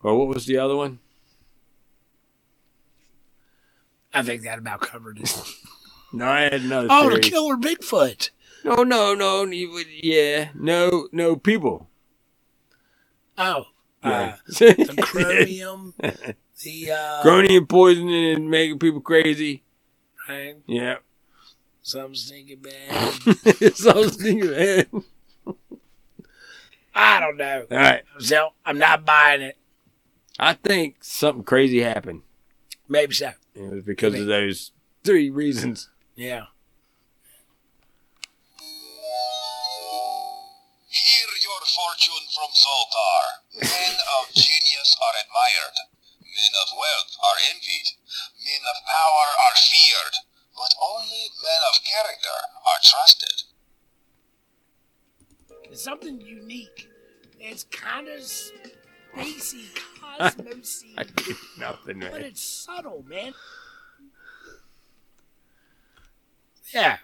[0.03, 0.99] or what was the other one?
[4.13, 5.43] I think that about covered it.
[6.13, 7.15] No, I had another oh, theory.
[7.17, 8.31] the killer Bigfoot.
[8.63, 9.45] No, no, no.
[9.47, 11.91] Yeah, no, no people.
[13.37, 13.65] Oh.
[14.05, 14.37] Yeah.
[14.37, 15.95] Uh, the chromium.
[15.99, 19.64] the uh Chromium poisoning and making people crazy.
[20.29, 20.57] Right?
[20.67, 20.97] Yeah.
[21.83, 23.75] Some stinking bad.
[23.77, 24.53] so I was thinking.
[26.95, 27.67] I don't know.
[27.71, 28.03] All right.
[28.19, 29.59] So I'm not buying it.
[30.39, 32.23] I think something crazy happened.
[32.89, 33.33] Maybe so.
[33.55, 34.23] It was because Maybe.
[34.23, 34.73] of those
[35.05, 35.91] three reasons.
[36.17, 36.47] Yeah.
[40.89, 43.25] Hear your fortune from Zoltar.
[43.63, 45.77] Men of genius are admired.
[46.23, 47.89] Men of wealth are envied.
[48.45, 50.15] Men of power are feared.
[50.55, 53.43] But only men of character are trusted.
[55.71, 56.89] It's something unique.
[57.41, 59.67] It's kind of spacey,
[60.01, 63.35] cosmosy, I do nothing, but it's subtle, man.
[66.73, 66.99] Yeah.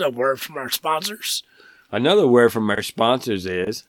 [0.00, 1.42] A word from our sponsors.
[1.90, 3.84] Another word from our sponsors is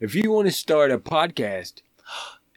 [0.00, 1.80] if you want to start a podcast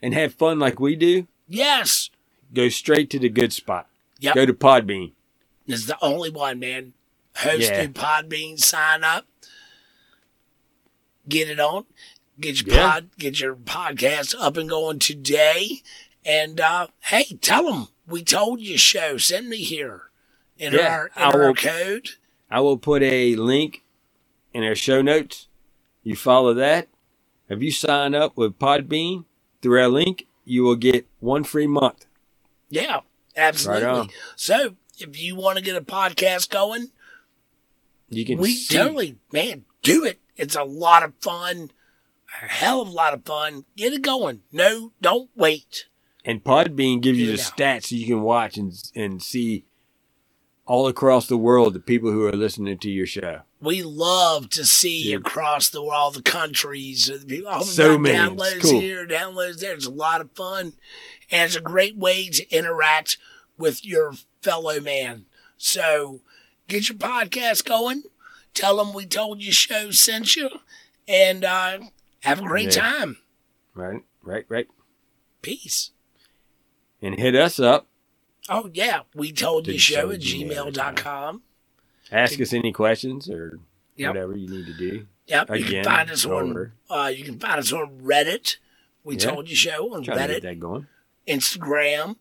[0.02, 2.09] and have fun like we do, Yes.
[2.52, 3.86] Go straight to the good spot.
[4.20, 4.34] Yep.
[4.34, 5.12] Go to Podbean.
[5.66, 6.92] This is the only one, man.
[7.36, 7.86] Hosted Yeah.
[7.86, 9.26] Podbean, sign up.
[11.28, 11.84] Get it on.
[12.38, 12.90] Get your Yeah.
[12.92, 15.82] pod, get your podcast up and going today.
[16.24, 19.16] And uh, hey, tell them we told you show.
[19.18, 20.10] Send me here.
[20.58, 22.08] Enter Yeah, our, I enter our will- code.
[22.50, 23.84] I will put a link
[24.52, 25.46] in our show notes.
[26.02, 26.88] You follow that.
[27.48, 29.24] If you sign up with Podbean
[29.62, 32.06] through our link, you will get one free month.
[32.70, 33.00] Yeah,
[33.36, 33.84] absolutely.
[33.86, 34.10] Right.
[34.36, 36.88] So if you want to get a podcast going,
[38.08, 38.74] You can we see.
[38.76, 40.18] totally, man, do it.
[40.36, 41.70] It's a lot of fun,
[42.42, 43.64] a hell of a lot of fun.
[43.76, 44.42] Get it going.
[44.52, 45.86] No, don't wait.
[46.24, 47.36] And Podbean gives you Yeah.
[47.36, 49.64] the stats so you can watch and and see
[50.70, 53.40] all across the world the people who are listening to your show.
[53.60, 55.16] We love to see Yeah.
[55.16, 57.44] across the world, the countries, the.
[57.44, 58.16] Oh, So many.
[58.16, 58.80] Downloads cool.
[58.80, 59.74] here, downloads there.
[59.74, 60.74] It's a lot of fun,
[61.28, 63.18] and it's a great way to interact
[63.58, 65.26] with your fellow man.
[65.58, 66.20] So
[66.68, 68.04] get your podcast going.
[68.54, 70.50] Tell them we told you show sent you,
[71.08, 71.78] and uh,
[72.20, 72.82] have a great Yeah.
[72.90, 73.16] time.
[73.74, 74.68] Right, right, right.
[75.42, 75.90] Peace.
[77.02, 77.88] And hit us up.
[78.52, 81.42] Oh yeah, we told you show at gmail.com.
[82.12, 83.60] Ask us any questions or
[83.96, 84.08] Yep.
[84.14, 85.06] whatever you need to do.
[85.26, 86.72] Yep, you can find us on over.
[86.90, 88.56] uh, you can find us on Reddit.
[89.04, 89.30] We Yeah.
[89.30, 90.86] told you show on Try to Reddit, get that going.
[91.28, 92.16] Instagram.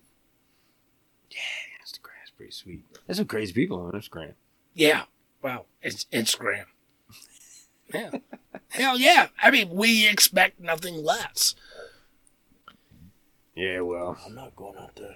[1.32, 1.38] Yeah,
[1.84, 2.84] Instagram's pretty sweet.
[3.08, 4.34] There's some crazy people on Instagram.
[4.76, 5.06] Yeah.
[5.42, 6.66] Well, it's Instagram.
[7.92, 8.12] Yeah.
[8.68, 9.30] Hell yeah.
[9.42, 11.56] I mean, we expect nothing less.
[13.56, 14.16] Yeah, well.
[14.24, 15.16] I'm not going out there.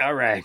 [0.00, 0.44] All right.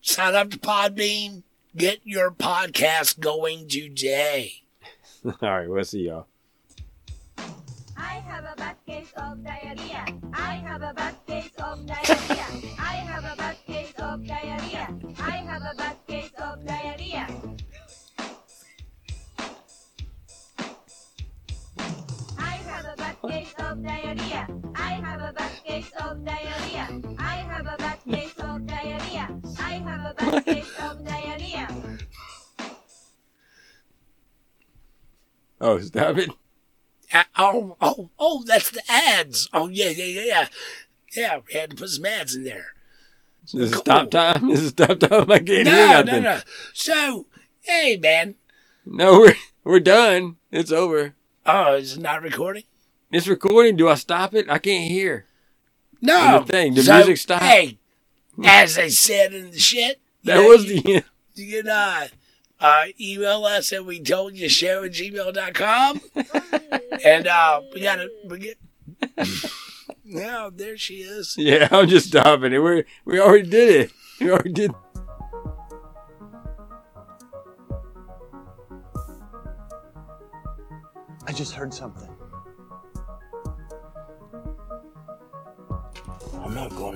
[0.00, 1.42] Sign up to Podbean.
[1.76, 4.62] Get your podcast going today.
[5.24, 6.26] All right, we'll see y'all.
[7.96, 10.04] I have a bad case of diarrhea.
[10.32, 12.74] I have a bad case of diarrhea.
[12.78, 14.88] I have a bad case of diarrhea.
[15.18, 17.26] I have a bad case of diarrhea.
[22.38, 24.48] I have a bad case of diarrhea.
[24.74, 27.02] I have a bad case of diarrhea.
[27.18, 27.95] I have a bad
[30.06, 31.68] have a bad case of diarrhea.
[35.60, 36.30] Oh, stop it.
[37.12, 39.48] Uh, oh, oh, oh, that's the ads.
[39.52, 40.48] Oh, yeah, yeah, yeah, yeah.
[41.16, 42.66] Yeah, we had to put some ads in there.
[43.44, 43.80] This is Cool.
[43.82, 44.48] stop time.
[44.50, 45.30] This is stop time.
[45.30, 46.06] I can't hear nothing.
[46.06, 46.40] no, no.
[46.74, 47.26] So,
[47.62, 48.34] hey, man.
[48.84, 49.34] No, we're
[49.64, 50.36] we're done.
[50.50, 51.14] It's over.
[51.46, 52.64] Oh, is it not recording?
[53.12, 53.76] It's recording.
[53.76, 54.50] Do I stop it?
[54.50, 55.26] I can't hear.
[56.02, 56.18] No.
[56.18, 57.44] And the thing, the music stopped.
[57.44, 57.78] Hey,
[58.44, 61.04] as I said in the shit, That you- was you, the end.
[61.34, 62.08] you can uh,
[62.60, 66.00] uh, email us at we told you show at gmail.com.
[67.04, 68.58] and uh, we got to we get.
[70.04, 71.34] now, there she is.
[71.38, 72.58] Yeah, I'm just stopping it.
[72.58, 73.92] We we already did it.
[74.20, 74.72] We already did.
[81.26, 82.08] I just heard something.
[86.44, 86.95] I'm not going